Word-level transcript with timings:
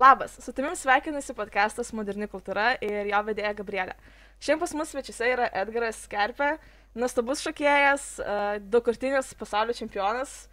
Labas, 0.00 0.38
su 0.44 0.52
tavim 0.52 0.72
sveikinasi 0.76 1.34
podcastas 1.36 1.90
Moderni 1.92 2.24
kultūra 2.24 2.70
ir 2.80 3.10
jo 3.10 3.18
vedėja 3.26 3.50
Gabrielė. 3.58 3.92
Šiandien 4.40 4.62
pas 4.62 4.72
mus 4.78 4.94
svečiuose 4.94 5.28
yra 5.28 5.48
Edgaras 5.60 5.98
Skerpė, 6.06 6.54
nuostabus 6.96 7.42
šokėjas, 7.44 8.06
e, 8.24 8.38
daugkartinis 8.72 9.34
pasaulio 9.36 9.76
čempionas, 9.76 10.48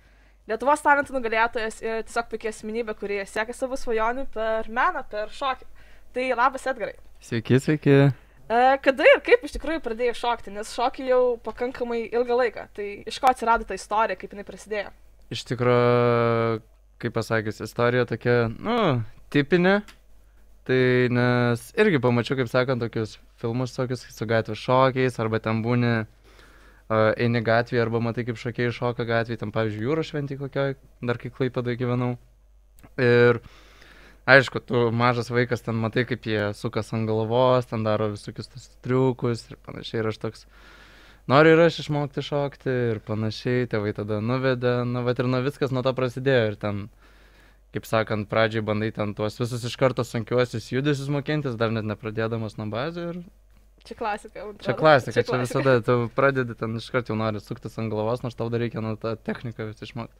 Lietuvos 0.51 0.83
talentų 0.83 1.15
nugalėtojas 1.15 1.79
ir 1.83 2.03
tiesiog 2.07 2.27
puikia 2.31 2.51
asmenybė, 2.51 2.93
kurie 2.99 3.23
siekia 3.27 3.55
savo 3.55 3.79
svajonių 3.79 4.27
per 4.35 4.67
meną, 4.67 5.07
per 5.11 5.31
šokį. 5.35 5.67
Tai 6.15 6.29
labas 6.39 6.67
Edgarai. 6.67 6.95
Sveiki, 7.23 7.63
sveiki. 7.63 7.97
E, 8.51 8.61
kada 8.83 9.11
ir 9.15 9.23
kaip 9.23 9.43
iš 9.47 9.55
tikrųjų 9.55 9.83
pradėjai 9.83 10.15
šokti, 10.25 10.55
nes 10.59 10.75
šokį 10.75 11.07
jau 11.07 11.25
pakankamai 11.47 12.05
ilgą 12.11 12.43
laiką. 12.43 12.67
Tai 12.75 12.93
iš 13.07 13.19
ko 13.23 13.31
atsirado 13.31 13.67
ta 13.67 13.79
istorija, 13.79 14.19
kaip 14.19 14.35
jinai 14.35 14.47
prasidėjo? 14.47 14.95
Iš 15.31 15.43
tikrųjų, 15.51 16.63
kaip 16.99 17.15
pasakęs, 17.15 17.63
istorija 17.63 18.07
tokia, 18.07 18.41
nu, 18.55 18.79
tipinė. 19.33 19.79
Tai 20.67 20.81
nes 21.15 21.61
irgi 21.79 21.99
pamačiau, 22.03 22.35
kaip 22.41 22.49
sakant, 22.51 22.83
tokius 22.83 23.15
filmus 23.39 23.75
tokius 23.75 24.03
su 24.11 24.25
gatvės 24.27 24.59
šokiais, 24.59 25.19
arba 25.23 25.39
ten 25.39 25.61
būni 25.63 25.93
uh, 26.01 27.11
eini 27.15 27.39
gatvėje, 27.45 27.83
arba 27.85 28.01
matai, 28.03 28.25
kaip 28.27 28.39
šokiai 28.41 28.73
šoka 28.75 29.05
gatvėje, 29.07 29.41
tam 29.43 29.53
pavyzdžiui, 29.55 29.85
jūros 29.87 30.11
šventį 30.11 30.39
kokioj, 30.41 30.75
dar 31.07 31.21
kai 31.21 31.31
klaipadai 31.31 31.77
gyvenau. 31.79 32.15
Ir 32.99 33.39
aišku, 34.27 34.61
tu 34.67 34.87
mažas 34.95 35.31
vaikas 35.31 35.63
ten 35.63 35.79
matai, 35.79 36.03
kaip 36.09 36.27
jie 36.27 36.49
sukas 36.57 36.91
ant 36.95 37.07
galvos, 37.09 37.69
ten 37.69 37.87
daro 37.87 38.11
visokius 38.13 38.51
tas 38.51 38.69
triukus 38.83 39.47
ir 39.47 39.59
panašiai. 39.67 40.01
Ir 40.01 40.11
aš 40.11 40.21
toks, 40.23 40.47
noriu 41.31 41.55
ir 41.55 41.65
aš 41.67 41.81
išmokti 41.85 42.23
šokti 42.27 42.77
ir 42.93 43.03
panašiai, 43.07 43.67
tėvai 43.71 43.95
tada 43.97 44.19
nuvedė, 44.23 44.81
nu, 44.87 45.03
bet 45.07 45.23
ir 45.23 45.31
nuo 45.31 45.43
viskas 45.45 45.75
nuo 45.75 45.83
to 45.85 45.95
prasidėjo. 45.97 46.51
Ir 46.51 46.59
ten, 46.59 46.87
kaip 47.77 47.85
sakant, 47.87 48.27
pradžiai 48.31 48.65
bandai 48.65 48.89
ten 48.95 49.13
tuos 49.17 49.37
visus 49.39 49.63
iš 49.69 49.77
karto 49.79 50.03
sunkiuosius 50.03 50.71
judesius 50.73 51.09
mokintis, 51.13 51.55
dar 51.61 51.69
net 51.71 51.85
nepradėdamas 51.87 52.57
nuo 52.59 52.67
bazės 52.73 53.13
ir 53.13 53.25
Čia 53.87 53.95
klasika. 53.95 54.41
man 54.43 54.57
Čia 54.59 54.73
atrodo. 54.73 54.79
klasika, 54.81 55.13
čia 55.15 55.23
klasika. 55.23 55.61
visada 55.61 55.73
tu 55.85 55.93
pradedi 56.17 56.55
ten 56.59 56.73
iš 56.75 56.89
karto 56.91 57.13
jau 57.13 57.17
nori 57.21 57.39
suktis 57.39 57.77
ant 57.79 57.87
galvos, 57.93 58.19
nors 58.25 58.35
tau 58.35 58.49
dar 58.51 58.59
reikia 58.59 58.81
nu, 58.83 58.97
tą 58.99 59.13
techniką 59.15 59.69
vis 59.69 59.79
išmokti. 59.85 60.17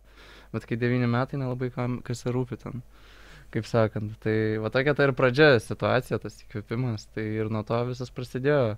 Bet 0.53 0.63
kai 0.69 0.77
devyni 0.79 1.09
metai 1.11 1.35
nelabai 1.41 1.67
kam, 1.75 1.97
kas 2.07 2.23
rūpi 2.31 2.55
ten, 2.61 2.79
kaip 3.51 3.67
sakant. 3.67 4.13
Tai 4.23 4.35
va 4.63 4.71
tokia 4.71 4.93
ta 4.95 5.03
ir 5.09 5.11
pradžia 5.17 5.49
situacija, 5.59 6.21
tas 6.23 6.39
įkvėpimas. 6.45 7.09
Tai 7.11 7.25
ir 7.41 7.51
nuo 7.51 7.65
to 7.67 7.81
visas 7.89 8.13
prasidėjo 8.15 8.77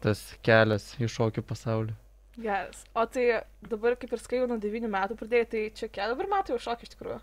tas 0.00 0.22
kelias 0.46 0.94
į 1.02 1.10
šokių 1.12 1.44
pasaulį. 1.44 1.92
Geras. 2.38 2.86
O 2.96 3.04
tai 3.10 3.42
dabar 3.68 3.98
kaip 4.00 4.12
ir 4.16 4.20
skaičiau 4.24 4.48
nuo 4.48 4.56
9 4.62 4.88
metų 4.88 5.18
pradėjai, 5.20 5.50
tai 5.52 5.62
čia 5.74 5.90
kiek 5.92 6.14
dabar 6.14 6.32
metų 6.38 6.54
jau 6.56 6.62
šokį 6.70 6.88
iš 6.88 6.94
tikrųjų? 6.96 7.20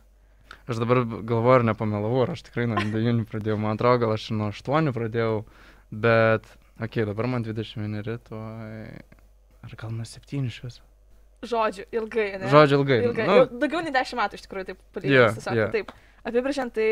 Aš 0.65 0.79
dabar 0.81 1.03
galvoju, 1.05 1.59
ar 1.59 1.65
nepamelavau, 1.67 2.23
ar 2.25 2.33
aš 2.33 2.45
tikrai 2.47 2.65
nuo 2.71 2.79
9 2.81 3.27
pradėjau, 3.29 3.57
man 3.61 3.77
atrodo, 3.77 4.01
gal 4.05 4.15
aš 4.15 4.31
nuo 4.33 4.49
8 4.49 4.93
pradėjau, 4.95 5.43
bet, 5.91 6.47
okei, 6.79 6.87
okay, 6.87 7.05
dabar 7.11 7.29
man 7.29 7.45
21, 7.45 8.17
to 8.25 8.39
ar 9.65 9.75
gal 9.77 9.93
nuo 9.93 10.07
7 10.09 10.49
iš 10.49 10.61
viso. 10.65 10.81
Žodžiu, 11.45 11.85
ilgai, 11.93 12.31
ne? 12.41 12.49
Žodžiu, 12.49 12.79
ilgai. 12.81 12.97
Ilgai. 13.05 13.27
Nu, 13.29 13.35
Jau 13.43 13.45
daugiau 13.61 13.83
nei 13.85 13.93
10 13.93 14.17
metų 14.17 14.39
iš 14.39 14.45
tikrųjų, 14.47 14.71
taip 14.71 14.79
Jo, 14.79 14.89
palyginus. 14.97 15.37
tiesiog, 15.37 15.59
jo. 15.59 15.67
Taip. 15.75 15.91
Apibrėžiant, 16.25 16.73
tai 16.73 16.87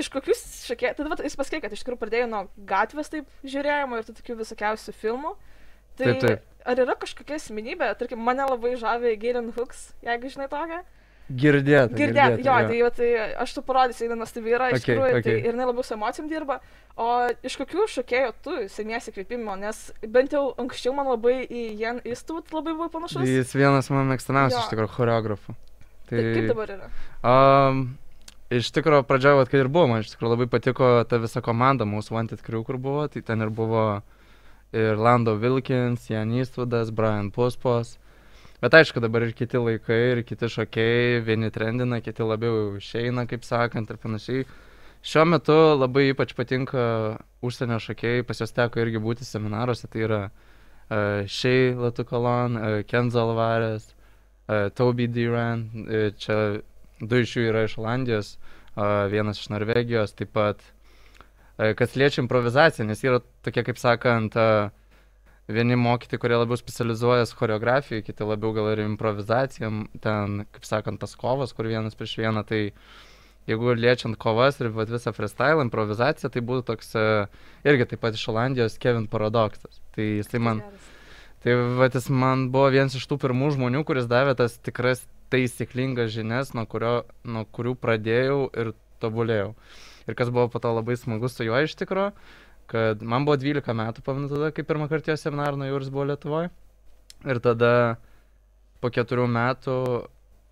iš 0.00 0.10
kokius 0.12 0.42
šakė, 0.68 0.92
tada 0.98 1.12
vat 1.12 1.22
jis 1.24 1.36
pasakė, 1.40 1.62
kad 1.64 1.72
iš 1.72 1.80
tikrųjų 1.80 2.00
pradėjo 2.02 2.28
nuo 2.28 2.42
gatvės 2.68 3.08
taip 3.12 3.30
žiūrėjimo 3.48 3.96
ir 4.00 4.06
tų 4.08 4.16
tokių 4.20 4.36
visokiausių 4.42 4.94
filmų. 5.00 5.34
Tai 5.98 6.06
Taip, 6.06 6.20
taip. 6.22 6.44
ar 6.68 6.80
yra 6.84 6.94
kažkokia 7.00 7.36
asmenybė, 7.40 7.90
tarkim, 8.00 8.20
mane 8.24 8.44
labai 8.46 8.76
žavi 8.80 9.16
Galen 9.20 9.50
Hooks, 9.56 9.90
jeigu 10.04 10.30
žinai 10.32 10.46
tokią? 10.52 10.82
Girdėta. 11.30 11.94
Girdėt, 11.96 12.40
jo, 12.44 12.56
jo. 12.74 12.90
tai, 12.90 13.06
tai 13.14 13.36
aš 13.44 13.54
tu 13.56 13.62
parodysiu, 13.66 14.06
jinai 14.06 14.18
nuostabi 14.20 14.54
yra, 14.54 14.70
iš 14.72 14.80
Okei, 14.80 14.94
tikrųjų, 14.94 15.14
tai 15.14 15.22
okei. 15.22 15.38
ir 15.44 15.54
jinai 15.54 15.68
labiau 15.68 15.86
su 15.86 15.94
emocijom 15.96 16.28
dirba. 16.30 16.58
O 17.00 17.08
iš 17.46 17.56
kokių 17.60 17.86
šokėjų 17.94 18.34
tu 18.44 18.56
semiesi 18.72 19.14
kvėpimo, 19.14 19.54
nes 19.60 19.80
bent 20.02 20.34
jau 20.36 20.50
anksčiau 20.60 20.92
man 20.96 21.08
labai 21.12 21.38
į 21.46 21.64
Jan 21.80 22.02
Eastwood 22.04 22.50
labai 22.54 22.74
buvo 22.74 22.90
panašus. 22.92 23.24
Jis 23.28 23.54
vienas 23.56 23.90
mano 23.92 24.08
mėgstamiausių 24.10 24.58
iš 24.58 24.70
tikrųjų 24.74 24.94
choreografų. 24.98 25.56
Tai... 26.10 26.18
tai 26.18 26.28
kaip 26.34 26.50
dabar 26.50 26.74
yra? 26.74 26.90
Um, 27.22 27.84
iš 28.52 28.72
tikrųjų, 28.74 29.06
pradžioje, 29.08 29.38
vat, 29.38 29.52
kai 29.52 29.62
ir 29.62 29.70
buvo, 29.72 29.86
man 29.92 30.04
iš 30.04 30.12
tikrųjų 30.16 30.34
labai 30.34 30.50
patiko 30.50 30.92
ta 31.08 31.20
visa 31.22 31.42
komanda 31.44 31.86
mūsų 31.88 32.16
Wanted 32.18 32.42
Crew, 32.44 32.66
kur 32.66 32.80
buvo, 32.82 33.06
tai 33.12 33.22
ten 33.24 33.46
ir 33.46 33.54
buvo 33.54 34.02
ir 34.74 34.98
Lando 34.98 35.36
Wilkins, 35.38 36.10
Jan 36.10 36.34
Eastwoodas, 36.34 36.90
Brian 36.94 37.30
Puspos. 37.34 37.96
Bet 38.60 38.74
aišku, 38.76 39.00
dabar 39.00 39.24
ir 39.24 39.30
kiti 39.32 39.56
laikai, 39.56 40.00
ir 40.12 40.18
kiti 40.28 40.48
šokėjai, 40.52 41.20
vieni 41.24 41.48
trendina, 41.52 42.02
kiti 42.04 42.24
labiau 42.26 42.74
išeina, 42.76 43.24
kaip 43.28 43.46
sakant, 43.46 43.88
ir 43.88 43.96
panašiai. 44.02 44.44
Šiuo 45.00 45.22
metu 45.24 45.54
labai 45.80 46.10
ypač 46.10 46.34
patinka 46.36 46.82
užsienio 47.40 47.78
šokėjai, 47.80 48.26
pas 48.28 48.42
juos 48.42 48.52
teko 48.52 48.82
irgi 48.82 49.00
būti 49.00 49.24
seminaruose, 49.24 49.88
tai 49.88 50.02
yra 50.04 50.18
uh, 50.28 51.24
Shea 51.24 51.72
Latukalon, 51.78 52.58
uh, 52.60 52.74
Kenzo 52.84 53.22
Alvarez, 53.22 53.86
uh, 53.94 54.68
Toby 54.76 55.08
Duran, 55.08 55.64
uh, 55.86 56.10
čia 56.20 56.60
du 57.00 57.22
iš 57.24 57.32
jų 57.38 57.46
yra 57.54 57.64
iš 57.64 57.78
Olandijos, 57.80 58.34
uh, 58.74 59.08
vienas 59.08 59.40
iš 59.40 59.48
Norvegijos, 59.54 60.12
taip 60.20 60.34
pat, 60.36 60.60
uh, 60.60 61.72
kas 61.80 61.96
liečia 61.96 62.20
improvizaciją, 62.26 62.90
nes 62.92 63.00
yra 63.08 63.22
tokie, 63.40 63.64
kaip 63.70 63.80
sakant, 63.80 64.36
uh, 64.36 64.68
vieni 65.54 65.76
mokytojai, 65.80 66.20
kurie 66.22 66.38
labiau 66.38 66.58
specializuojas 66.58 67.34
choreografijai, 67.36 68.04
kiti 68.06 68.26
labiau 68.26 68.54
gal 68.56 68.70
ir 68.72 68.82
improvizacijam, 68.84 69.84
ten, 70.04 70.44
kaip 70.54 70.66
sakant, 70.68 71.00
tas 71.02 71.16
kovas, 71.18 71.54
kur 71.56 71.68
vienas 71.70 71.96
prieš 71.98 72.16
vieną, 72.22 72.44
tai 72.48 72.62
jeigu 73.50 73.74
liečiant 73.74 74.18
kovas 74.20 74.60
ir 74.60 74.70
visą 74.74 75.12
freestyle 75.16 75.64
improvizaciją, 75.66 76.30
tai 76.32 76.42
būtų 76.46 76.66
toks 76.70 76.94
uh, 76.98 77.44
irgi 77.66 77.88
taip 77.92 78.02
pat 78.04 78.18
iš 78.18 78.26
Olandijos 78.32 78.78
Kevin 78.82 79.08
Paradoxas. 79.10 79.80
Tai 79.96 80.06
jisai 80.20 80.42
man, 80.42 80.62
tai 81.44 81.56
vat 81.80 81.96
jis 81.98 82.10
man 82.12 82.48
buvo 82.54 82.70
vienas 82.74 82.96
iš 82.98 83.08
tų 83.10 83.20
pirmų 83.24 83.54
žmonių, 83.56 83.84
kuris 83.88 84.10
davė 84.10 84.36
tas 84.38 84.58
tikras 84.60 85.06
taisyklingas 85.30 86.12
žinias, 86.14 86.54
nuo, 86.54 86.66
kurio, 86.70 87.00
nuo 87.24 87.46
kurių 87.54 87.76
pradėjau 87.78 88.44
ir 88.58 88.74
tobulėjau. 89.02 89.54
Ir 90.08 90.16
kas 90.18 90.30
buvo 90.32 90.48
po 90.50 90.62
to 90.62 90.72
labai 90.74 90.96
smagu 90.98 91.30
su 91.30 91.46
juo 91.46 91.58
iš 91.62 91.76
tikrųjų, 91.78 92.10
kad 92.70 93.02
man 93.02 93.26
buvo 93.26 93.36
12 93.40 93.74
metų, 93.74 94.04
pamenu 94.06 94.30
tada, 94.30 94.52
kai 94.54 94.64
pirmą 94.66 94.86
kartą 94.90 95.12
jo 95.12 95.18
seminarą 95.18 95.66
jis 95.66 95.90
buvo 95.90 96.06
Lietuvoje. 96.10 96.50
Ir 97.26 97.40
tada 97.44 97.72
po 98.80 98.90
keturių 98.94 99.26
metų 99.28 99.76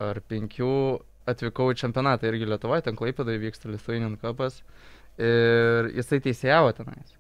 ar 0.03 0.21
penkių 0.29 0.73
atvykau 1.29 1.71
į 1.73 1.79
čempionatą 1.83 2.29
irgi 2.31 2.49
Lietuvoje, 2.49 2.85
ten 2.89 2.99
Klaipėdai 2.99 3.39
vyksta 3.41 3.71
Lithuanian 3.71 4.19
Cupas. 4.21 4.61
Ir 5.19 5.91
jisai 5.97 6.21
teisėjavo 6.25 6.75
tenais. 6.77 7.15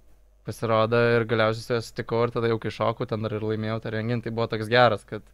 Pasirodo 0.46 1.00
ir 1.14 1.26
galiausiai 1.28 1.64
su 1.64 1.74
juo 1.74 1.80
sutikau 1.84 2.22
ir 2.24 2.32
tada 2.34 2.50
jau 2.50 2.58
kai 2.62 2.72
šokau, 2.72 3.06
ten 3.08 3.24
dar 3.24 3.34
ir 3.36 3.44
laimėjau 3.44 3.80
tą 3.84 3.92
renginį, 3.92 4.24
tai 4.24 4.32
buvo 4.34 4.46
toks 4.50 4.70
geras, 4.70 5.04
kad 5.08 5.24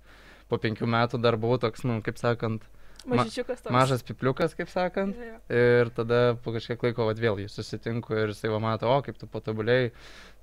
po 0.50 0.58
penkių 0.60 0.88
metų 0.90 1.20
dar 1.22 1.36
buvau 1.40 1.60
toks, 1.62 1.84
nu, 1.86 2.00
kaip 2.04 2.18
sakant, 2.20 2.64
ma- 2.64 2.83
Mažyčiukas 3.06 3.60
toks. 3.62 3.72
mažas 3.74 4.02
pipliukas, 4.02 4.54
kaip 4.56 4.68
sakant. 4.72 5.16
Jo, 5.18 5.24
jo. 5.34 5.38
Ir 5.52 5.90
tada 5.96 6.20
po 6.42 6.52
kažkiek 6.54 6.80
laiko 6.86 7.04
vat, 7.08 7.18
vėl 7.20 7.36
jį 7.42 7.48
susitinku 7.52 8.14
ir 8.16 8.32
jisai 8.32 8.48
va 8.52 8.60
mato, 8.64 8.88
o 8.88 9.02
kaip 9.04 9.18
tu 9.20 9.26
patobulėjai. 9.28 9.90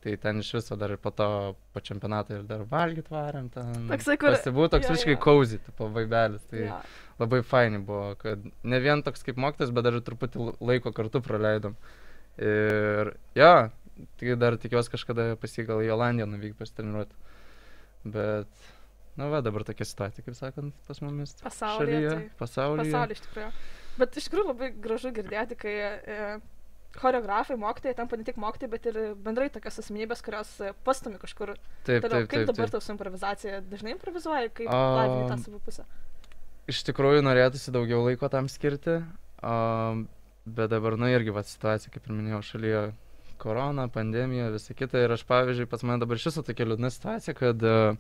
Tai 0.02 0.16
ten 0.18 0.40
iš 0.42 0.52
viso 0.56 0.76
dar 0.82 0.90
ir 0.96 0.98
po 0.98 1.12
to, 1.14 1.28
po 1.74 1.80
čempionato 1.86 2.34
ir 2.34 2.44
dar 2.50 2.64
valgyt 2.66 3.10
varėm. 3.14 3.50
Toksai, 3.54 4.16
kur- 4.18 4.34
Pasibūtų 4.34 4.72
toks 4.78 4.90
visiškai 4.90 5.14
jo. 5.14 5.20
cozy, 5.22 5.60
tipo 5.62 5.90
vaibelis. 5.94 6.42
Tai 6.50 6.60
Jo. 6.64 6.80
labai 7.22 7.42
faini 7.46 7.78
buvo, 7.86 8.16
kad 8.18 8.42
ne 8.64 8.80
vien 8.82 9.04
toks 9.06 9.22
kaip 9.24 9.38
mokytas, 9.38 9.70
bet 9.74 9.84
dar 9.86 9.94
ir 9.94 10.02
truputį 10.02 10.56
laiko 10.60 10.92
kartu 10.92 11.22
praleidom. 11.22 11.76
Ir 12.42 13.14
jo, 13.38 13.54
tai 14.18 14.36
dar 14.42 14.58
tikiuosi 14.58 14.90
kažkada 14.90 15.36
pasigal 15.38 15.82
į 15.86 15.92
Olandiją 15.94 16.26
nuvykti 16.32 16.58
pasitreniruoti. 16.58 17.14
Bet, 18.06 18.48
na 19.20 19.28
va, 19.32 19.42
dabar 19.44 19.66
tokia 19.68 19.86
situacija, 19.88 20.24
kaip 20.26 20.38
sakant, 20.38 20.74
pas 20.88 21.02
mumis. 21.04 21.36
Pasaulyje, 21.44 22.00
Šalyje, 22.00 22.16
tai- 22.16 22.32
pasaulyje. 22.40 22.92
Pasaulyje 22.92 23.18
iš 23.20 23.24
tikrųjų. 23.28 23.52
Bet 24.00 24.18
iš 24.18 24.28
tikrųjų 24.30 24.48
labai 24.48 24.72
gražu 24.84 25.12
girdėti, 25.16 25.58
kai 25.60 25.74
e, 25.76 26.40
choreografai, 27.00 27.58
mokytojai 27.60 27.96
tampa 27.96 28.18
ne 28.20 28.24
tik 28.28 28.40
mokytojai, 28.42 28.72
bet 28.72 28.88
ir 28.92 29.00
bendrai 29.16 29.50
tokios 29.52 29.80
asmenybės, 29.84 30.24
kurios 30.26 30.54
pastumi 30.88 31.20
kažkur. 31.22 31.54
Taip, 31.88 32.04
Toliau, 32.04 32.24
taip, 32.24 32.30
kaip 32.32 32.40
taip. 32.40 32.48
dabar 32.52 32.68
taip. 32.68 32.72
tau 32.78 32.82
su 32.86 32.94
improvizacija? 32.96 33.62
Dažnai 33.72 33.96
improvizuoji, 33.96 34.52
kaip 34.62 34.72
A, 34.72 34.80
lavini 34.98 35.30
tą 35.32 35.38
savo 35.44 35.62
pusę? 35.64 35.86
Iš 36.72 36.84
tikrųjų 36.88 37.24
norėtųsi 37.26 37.74
daugiau 37.76 38.04
laiko 38.06 38.30
tam 38.32 38.48
skirti, 38.52 39.00
um, 39.44 40.06
bet 40.46 40.72
dabar, 40.72 40.98
na 41.00 41.12
irgi, 41.12 41.34
va, 41.36 41.44
situacija, 41.48 41.92
kaip 41.94 42.08
ir 42.08 42.16
minėjau, 42.16 42.42
šalyje 42.54 42.84
korona, 43.42 43.88
pandemija, 43.92 44.52
visa 44.54 44.76
kita. 44.78 45.02
Ir 45.02 45.16
aš, 45.16 45.24
pavyzdžiui, 45.30 45.70
pas 45.72 45.84
mane 45.88 46.04
dabar 46.04 46.20
šis 46.22 46.38
tokia 46.46 46.68
liūdna 46.68 46.92
situacija, 46.94 47.36
kad 47.38 47.64
uh, 47.66 47.96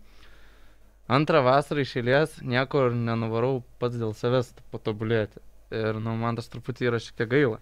antrą 1.11 1.43
vasarą 1.45 1.83
iš 1.83 1.95
eilės 2.01 2.37
niekur 2.41 2.95
nenuvarau 2.95 3.61
pats 3.81 3.99
dėl 3.99 4.15
savęs 4.17 4.53
patobulėti. 4.73 5.41
Ir, 5.71 5.99
nu, 6.03 6.17
man 6.19 6.35
tas 6.35 6.51
truputį 6.51 6.89
yra 6.89 6.99
šiek 6.99 7.15
tiek 7.21 7.29
gaila, 7.31 7.61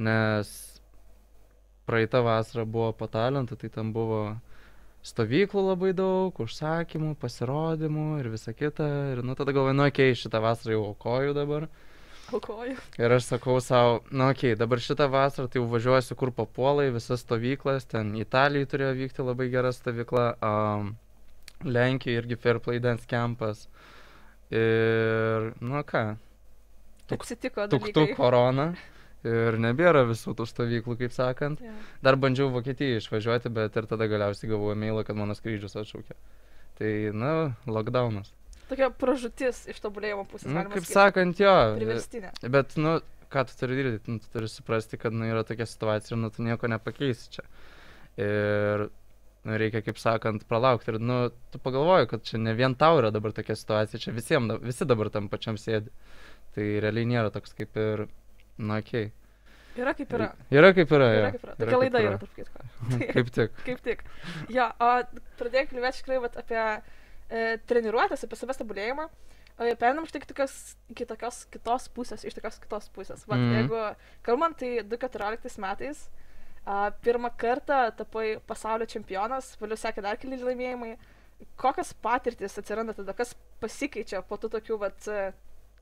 nes 0.00 0.50
praeitą 1.88 2.20
vasarą 2.24 2.66
buvo 2.68 2.90
po 2.96 3.08
talentų, 3.08 3.56
tai 3.60 3.70
tam 3.72 3.92
buvo 3.94 4.22
stovyklų 5.06 5.64
labai 5.72 5.92
daug, 5.98 6.36
užsakymų, 6.44 7.14
pasirodymų 7.22 8.06
ir 8.20 8.28
visa 8.32 8.54
kita. 8.54 8.88
Ir 9.14 9.22
nu 9.26 9.34
tada 9.38 9.54
galvoju, 9.54 9.76
nu, 9.78 9.88
okei, 9.90 10.12
okay, 10.12 10.20
šitą 10.20 10.42
vasarą 10.44 10.76
jau 10.76 10.84
aukoju 10.92 11.34
dabar. 11.36 11.66
Aukoju. 12.32 12.76
Ir 13.00 13.12
aš 13.16 13.26
sakau 13.32 13.58
savo, 13.60 14.00
na, 14.10 14.30
okei, 14.30 14.52
okay, 14.52 14.60
dabar 14.60 14.80
šitą 14.80 15.08
vasarą 15.12 15.50
tai 15.52 15.64
važiuosiu 15.72 16.16
kur 16.20 16.30
papuolai, 16.36 16.92
visas 16.94 17.24
stovyklas, 17.26 17.88
ten 17.90 18.14
Italijai 18.20 18.68
turėjo 18.70 18.92
vykti 19.00 19.26
labai 19.26 19.48
gera 19.52 19.72
stovykla, 19.74 20.26
um, 20.38 20.92
Lenkijoje 21.64 22.22
irgi 22.22 22.36
Fairplay 22.42 22.80
Dance 22.82 23.06
Campas. 23.10 23.66
Ir, 24.52 25.52
nu 25.60 25.80
ką, 25.88 26.16
Tuk- 27.08 27.22
Atsitiko. 27.24 27.68
tuk 27.68 27.82
dalykai. 27.88 27.92
tuk 28.08 28.16
korona. 28.16 28.72
Ir 29.22 29.54
nebėra 29.62 30.02
visų 30.08 30.32
tų 30.34 30.44
stovyklų, 30.50 30.96
kaip 30.98 31.12
sakant. 31.14 31.60
Jo. 31.62 31.70
Dar 32.02 32.16
bandžiau 32.18 32.48
Vokietiją 32.50 32.98
išvažiuoti, 32.98 33.52
bet 33.54 33.76
ir 33.78 33.86
tada 33.86 34.08
galiausiai 34.10 34.50
gavau 34.50 34.72
mailą, 34.74 35.04
kad 35.06 35.14
mano 35.14 35.36
skrydžius 35.38 35.76
atšaukė. 35.78 36.16
Tai, 36.80 36.90
na, 37.14 37.30
lockdownas. 37.70 38.32
Tokia 38.66 38.88
pražutis 38.90 39.60
iš 39.70 39.78
tobulėjimo 39.84 40.24
pusės. 40.26 40.48
Na, 40.50 40.64
galima 40.64 40.74
kaip 40.74 40.88
sakyt. 40.88 40.96
sakant, 40.96 41.38
jo. 41.44 41.54
Priverstinė. 41.78 42.32
Bet, 42.50 42.74
nu, 42.82 42.96
ką 43.30 43.44
tu 43.46 43.54
turi 43.60 43.78
daryti, 43.78 44.10
nu, 44.10 44.18
tu 44.24 44.26
turi 44.34 44.50
suprasti, 44.50 44.98
kad, 44.98 45.14
nu, 45.14 45.28
yra 45.30 45.44
tokia 45.46 45.68
situacija 45.70 46.16
ir, 46.16 46.22
nu, 46.24 46.30
tu 46.34 46.42
nieko 46.42 46.66
nepakeisi 46.74 47.30
čia. 47.36 47.46
Ir, 48.18 48.88
nu, 49.46 49.56
reikia, 49.58 49.82
kaip 49.86 49.98
sakant, 50.00 50.44
pralaukti. 50.50 50.92
Ir, 50.92 51.00
nu, 51.02 51.18
tu 51.52 51.60
pagalvoji, 51.62 52.10
kad 52.12 52.26
čia 52.28 52.38
ne 52.42 52.54
vien 52.58 52.76
tau 52.78 53.00
yra 53.00 53.10
dabar 53.14 53.34
tokia 53.34 53.56
situacija, 53.58 54.02
čia 54.02 54.14
visiems, 54.14 54.60
visi 54.62 54.86
dabar 54.88 55.10
tam 55.14 55.30
pačiam 55.32 55.58
sėdi. 55.60 55.92
Tai 56.52 56.68
realiai 56.84 57.08
nėra 57.08 57.32
toks 57.34 57.56
kaip 57.56 57.76
ir, 57.80 58.06
nu, 58.58 58.76
okei. 58.76 59.08
Okay. 59.08 59.10
Yra 59.80 59.94
kaip 59.96 60.10
yra. 60.12 60.28
Yra 60.52 60.70
kaip 60.76 60.90
yra, 60.92 61.06
Yra 61.16 61.28
kaip 61.32 61.44
yra. 61.46 61.54
Tokia 61.56 61.78
laida 61.80 62.00
yra. 62.04 62.16
tarp 62.20 62.34
kitko. 62.36 62.64
kaip 63.16 63.30
tik. 63.32 63.60
Kaip 63.68 63.84
tik. 63.86 64.02
Jo, 64.52 64.68
o 64.76 64.90
pradėjau 65.40 65.70
kalbėti 65.70 66.02
tikrai 66.02 66.18
vat, 66.26 66.36
apie 66.42 66.62
e, 66.62 67.44
treniruotės, 67.70 68.26
apie 68.26 68.38
savęs 68.38 68.60
tobulėjimą. 68.60 69.08
O 69.60 69.68
Perinam 69.80 70.04
šiek 70.08 70.18
tiek 70.18 70.28
tokios, 70.28 70.56
iki 70.92 71.06
tokios 71.08 71.42
kitos 71.52 71.88
pusės, 71.96 72.24
iš 72.28 72.36
tokios 72.36 72.60
kitos 72.60 72.88
pusės. 72.92 73.24
Vat, 73.28 73.40
mm. 73.40 73.56
Jeigu 73.58 73.80
kalbant, 74.26 74.58
tai 74.60 74.82
2014 74.84 75.60
metais 75.62 76.06
pirmą 77.02 77.30
kartą 77.38 77.90
tapai 77.98 78.36
pasaulio 78.46 78.86
čempionas, 78.86 79.56
vėliau 79.60 79.80
sekė 79.80 80.04
dar 80.04 80.20
keli 80.20 80.38
laimėjimai. 80.42 80.96
Kokios 81.58 81.90
patirtis 81.98 82.54
atsiranda 82.58 82.94
tada, 82.94 83.14
kas 83.18 83.34
pasikeičia 83.62 84.22
po 84.22 84.38
tų 84.38 84.52
tokių 84.56 84.78
vat, 84.78 85.08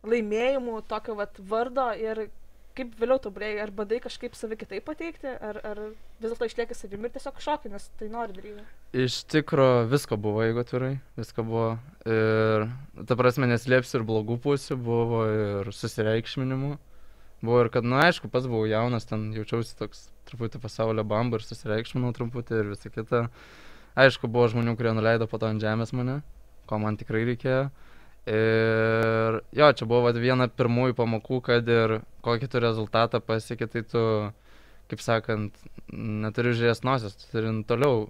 laimėjimų, 0.08 0.80
tokio 0.88 1.18
vat, 1.18 1.36
vardo 1.50 1.90
ir 2.00 2.30
kaip 2.78 2.92
vėliau 3.00 3.18
tobulėjai, 3.20 3.58
ar 3.64 3.72
bandai 3.74 3.98
kažkaip 4.00 4.36
save 4.38 4.56
kitaip 4.56 4.84
pateikti, 4.86 5.28
ar, 5.28 5.58
ar 5.66 5.80
vis 5.90 6.30
dėlto 6.30 6.46
išlieki 6.48 6.76
savimi 6.76 7.08
ir 7.08 7.14
tiesiog 7.16 7.40
šokį, 7.44 7.72
nes 7.74 7.88
tai 7.98 8.08
nori 8.12 8.36
daryti. 8.36 8.64
Iš 9.04 9.20
tikro 9.30 9.84
visko 9.90 10.16
buvo, 10.20 10.44
jeigu 10.46 10.62
atvirai, 10.62 10.92
visko 11.18 11.44
buvo. 11.46 11.66
Ir, 12.08 12.68
ta 13.10 13.18
prasme, 13.18 13.50
neslėpsiu 13.50 14.00
ir 14.00 14.06
blogų 14.08 14.38
pusių, 14.46 14.78
buvo 14.80 15.24
ir 15.28 15.72
susireikšminimų. 15.76 16.76
Buvo 17.40 17.62
ir 17.64 17.70
kad, 17.72 17.86
na, 17.86 17.96
nu, 17.96 18.02
aišku, 18.04 18.28
pats 18.32 18.48
buvau 18.50 18.66
jaunas, 18.68 19.06
ten 19.08 19.30
jaučiausi 19.32 19.76
toks 19.78 20.08
truputį 20.28 20.60
pasaulio 20.60 21.04
bamba 21.08 21.40
ir 21.40 21.44
susireikšminau 21.46 22.12
truputį 22.16 22.58
ir 22.60 22.72
visą 22.74 22.92
kitą. 22.92 23.22
Aišku, 24.00 24.28
buvo 24.28 24.50
žmonių, 24.52 24.76
kurie 24.76 24.92
nuleido 24.94 25.26
po 25.30 25.40
to 25.40 25.48
ant 25.48 25.62
žemės 25.62 25.94
mane, 25.96 26.20
ko 26.68 26.78
man 26.82 27.00
tikrai 27.00 27.24
reikėjo. 27.30 27.64
Ir 28.28 29.40
jo, 29.56 29.70
čia 29.72 29.88
buvo 29.88 30.04
vat, 30.04 30.20
viena 30.20 30.50
pirmųjų 30.52 30.98
pamokų, 30.98 31.40
kad 31.48 31.68
ir 31.72 32.00
kokį 32.26 32.50
tu 32.52 32.60
rezultatą 32.62 33.22
pasiekė, 33.24 33.70
tai 33.72 33.82
tu, 33.88 34.04
kaip 34.92 35.02
sakant, 35.02 35.56
neturi 35.90 36.52
žiūrės 36.58 36.84
nosies, 36.84 37.16
tu 37.16 37.32
turi 37.32 37.54
toliau, 37.66 38.04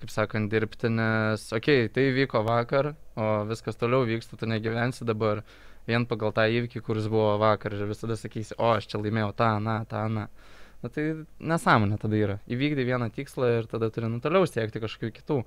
kaip 0.00 0.10
sakant, 0.12 0.50
dirbti, 0.52 0.90
nes, 0.92 1.46
okei, 1.54 1.86
okay, 1.86 1.92
tai 1.94 2.08
vyko 2.16 2.42
vakar, 2.46 2.92
o 3.16 3.28
viskas 3.48 3.78
toliau 3.80 4.06
vyksta, 4.08 4.38
tu 4.40 4.48
negyvensi 4.50 5.06
dabar 5.06 5.44
vien 5.88 6.06
pagal 6.08 6.34
tą 6.34 6.46
įvykį, 6.50 6.82
kuris 6.84 7.06
buvo 7.12 7.34
vakar 7.40 7.76
ir 7.76 7.86
visada 7.88 8.16
sakysi, 8.18 8.56
o 8.58 8.74
aš 8.74 8.88
čia 8.90 9.00
laimėjau 9.00 9.32
tą, 9.38 9.50
na, 9.62 9.78
tą, 9.88 10.06
na. 10.12 10.28
Na 10.84 10.90
tai 10.92 11.04
nesąmonė 11.40 11.96
tada 11.96 12.18
yra. 12.18 12.34
Įvykdai 12.44 12.84
vieną 12.84 13.06
tikslą 13.14 13.46
ir 13.62 13.68
tada 13.70 13.88
turi 13.88 14.10
nu 14.12 14.18
toliau 14.20 14.44
siekti 14.44 14.82
kažkokių 14.82 15.14
kitų. 15.16 15.38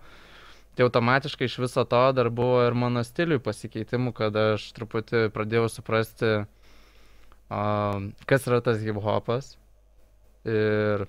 Tai 0.78 0.86
automatiškai 0.88 1.46
iš 1.46 1.60
viso 1.62 1.84
to 1.90 2.00
dar 2.18 2.32
buvo 2.34 2.64
ir 2.66 2.74
mano 2.78 3.04
stiliui 3.06 3.38
pasikeitimų, 3.46 4.16
kad 4.18 4.34
aš 4.38 4.66
truputį 4.78 5.28
pradėjau 5.36 5.68
suprasti, 5.76 6.32
um, 7.54 8.12
kas 8.30 8.50
yra 8.50 8.64
tas 8.66 8.82
hip 8.82 8.98
hopas 9.02 9.56
ir 10.46 11.06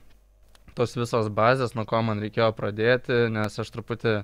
tos 0.79 0.95
visos 0.97 1.31
bazės, 1.35 1.75
nuo 1.75 1.85
ko 1.89 2.01
man 2.07 2.23
reikėjo 2.23 2.53
pradėti, 2.57 3.25
nes 3.35 3.59
aš 3.59 3.73
truputį, 3.75 4.15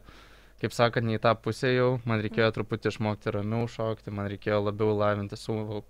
kaip 0.63 0.77
sakant, 0.77 1.09
ne 1.09 1.19
į 1.19 1.23
tą 1.25 1.35
pusę 1.35 1.73
jau, 1.75 1.91
man 2.09 2.23
reikėjo 2.23 2.53
truputį 2.59 2.93
išmokti 2.93 3.35
ramiau 3.35 3.67
šokti, 3.71 4.15
man 4.15 4.31
reikėjo 4.31 4.63
labiau 4.69 4.95
lavinti 4.97 5.39
savo, 5.41 5.83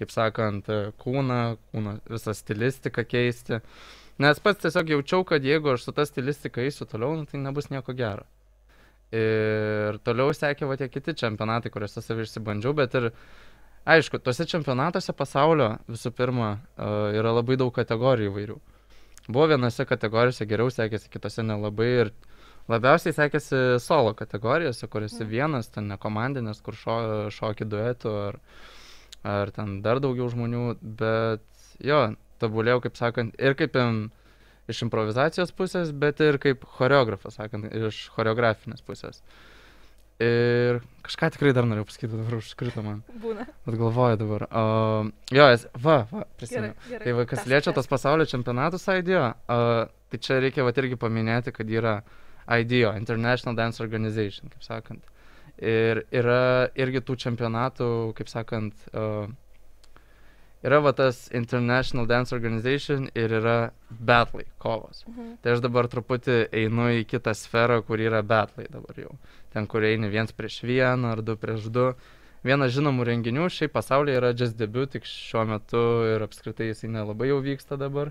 kaip 0.00 0.12
sakant, 0.12 0.68
kūną, 1.02 1.40
kūno 1.70 1.96
visą 2.10 2.34
stilistiką 2.34 3.06
keisti. 3.06 3.62
Nes 4.22 4.42
pats 4.42 4.60
tiesiog 4.64 4.90
jaučiau, 4.96 5.24
kad 5.28 5.44
jeigu 5.44 5.72
aš 5.72 5.86
su 5.86 5.94
ta 5.96 6.04
stilistika 6.06 6.62
eisiu 6.62 6.86
toliau, 6.88 7.14
nu, 7.16 7.28
tai 7.28 7.40
nebus 7.40 7.70
nieko 7.72 7.94
gero. 7.96 8.26
Ir 9.12 9.98
toliau 10.06 10.32
sekė 10.32 10.68
va 10.68 10.76
tie 10.80 10.88
kiti 10.88 11.14
čempionatai, 11.20 11.72
kuriuose 11.72 12.00
save 12.00 12.24
išsibandžiau, 12.24 12.72
bet 12.76 12.94
ir 12.96 13.10
aišku, 13.84 14.20
tuose 14.24 14.46
čempionatuose 14.48 15.12
pasaulio 15.16 15.74
visų 15.90 16.12
pirma 16.16 16.52
uh, 16.54 17.10
yra 17.12 17.34
labai 17.36 17.58
daug 17.60 17.72
kategorijų 17.76 18.32
įvairių. 18.32 18.60
Buvo 19.28 19.46
vienose 19.52 19.86
kategorijose 19.86 20.46
geriau 20.50 20.70
sekėsi, 20.72 21.10
kitose 21.12 21.44
nelabai 21.46 21.88
ir 22.04 22.12
labiausiai 22.70 23.14
sekėsi 23.14 23.60
solo 23.82 24.14
kategorijose, 24.18 24.88
kuriuose 24.90 25.24
Mm. 25.24 25.28
vienas, 25.30 25.68
ten 25.68 25.88
ne 25.88 25.96
komandinės, 25.96 26.62
kur 26.62 26.74
šo, 26.74 27.30
šoki 27.30 27.64
duetu 27.64 28.10
ar, 28.10 28.40
ar 29.22 29.50
ten 29.50 29.80
dar 29.82 30.00
daugiau 30.00 30.28
žmonių, 30.30 30.78
bet 30.82 31.42
jo, 31.78 32.14
tobulėjau, 32.42 32.82
kaip 32.82 32.96
sakant, 32.98 33.34
ir 33.38 33.54
kaip 33.54 33.76
im, 33.76 34.10
iš 34.68 34.82
improvizacijos 34.86 35.52
pusės, 35.52 35.92
bet 35.92 36.20
ir 36.20 36.38
kaip 36.38 36.64
choreografas, 36.78 37.38
sakant, 37.38 37.70
iš 37.72 38.08
choreografinės 38.14 38.82
pusės. 38.82 39.22
Ir 40.20 40.80
kažką 41.06 41.30
tikrai 41.34 41.52
dar 41.56 41.66
norėjau 41.66 41.86
pasakyti, 41.88 42.12
dabar 42.14 42.36
užkrito 42.38 42.82
man. 42.84 43.00
Būna. 43.22 43.46
Bet 43.66 43.76
galvoju 43.80 44.18
dabar. 44.20 44.44
O, 44.48 44.64
jo, 45.34 45.46
es, 45.54 45.64
va, 45.82 46.02
va, 46.12 46.24
prisimenu. 46.38 46.76
Tai 46.92 47.14
va, 47.18 47.24
kas 47.30 47.46
liečia 47.50 47.74
tos 47.74 47.90
pasaulio 47.90 48.26
čempionatus 48.28 48.86
IDEO, 48.92 49.24
uh, 49.32 49.72
tai 50.12 50.20
čia 50.22 50.38
reikia 50.44 50.66
va 50.66 50.74
irgi 50.76 51.00
paminėti, 51.00 51.54
kad 51.56 51.70
yra 51.70 51.96
IDEO, 52.60 52.92
International 52.98 53.56
Dance 53.58 53.82
Organization, 53.82 54.52
kaip 54.52 54.66
sakant. 54.66 55.08
Ir 55.62 56.04
yra 56.14 56.68
irgi 56.78 57.02
tų 57.06 57.18
čempionatų, 57.26 57.88
kaip 58.18 58.30
sakant, 58.30 58.86
uh, 58.92 59.26
yra 60.62 60.78
va 60.80 60.92
tas 60.96 61.26
International 61.34 62.06
Dance 62.06 62.34
Organization 62.34 63.08
ir 63.14 63.34
yra 63.40 63.72
battlai, 63.90 64.46
kovos. 64.62 65.04
Mhm. 65.08 65.36
Tai 65.42 65.56
aš 65.56 65.62
dabar 65.64 65.88
truputį 65.90 66.38
einu 66.62 66.88
į 67.00 67.04
kitą 67.10 67.34
sferą, 67.36 67.82
kur 67.86 68.00
yra 68.00 68.22
betlai 68.22 68.68
dabar 68.70 68.98
jau. 68.98 69.14
Ten, 69.52 69.66
kur 69.66 69.84
eini 69.84 70.10
viens 70.10 70.32
prieš 70.32 70.62
vieną 70.62 71.12
ar 71.12 71.22
du 71.22 71.36
prieš 71.36 71.68
du. 71.72 71.92
Vienas 72.42 72.72
žinomų 72.74 73.06
renginių 73.06 73.46
šiaip 73.54 73.74
pasaulyje 73.74 74.18
yra 74.18 74.32
Just 74.34 74.56
Debut, 74.58 74.90
tik 74.90 75.04
šiuo 75.06 75.44
metu 75.46 75.82
ir 76.10 76.24
apskritai 76.24 76.72
jisai 76.72 76.90
nelabai 76.90 77.30
jau 77.30 77.38
vyksta 77.42 77.78
dabar. 77.78 78.10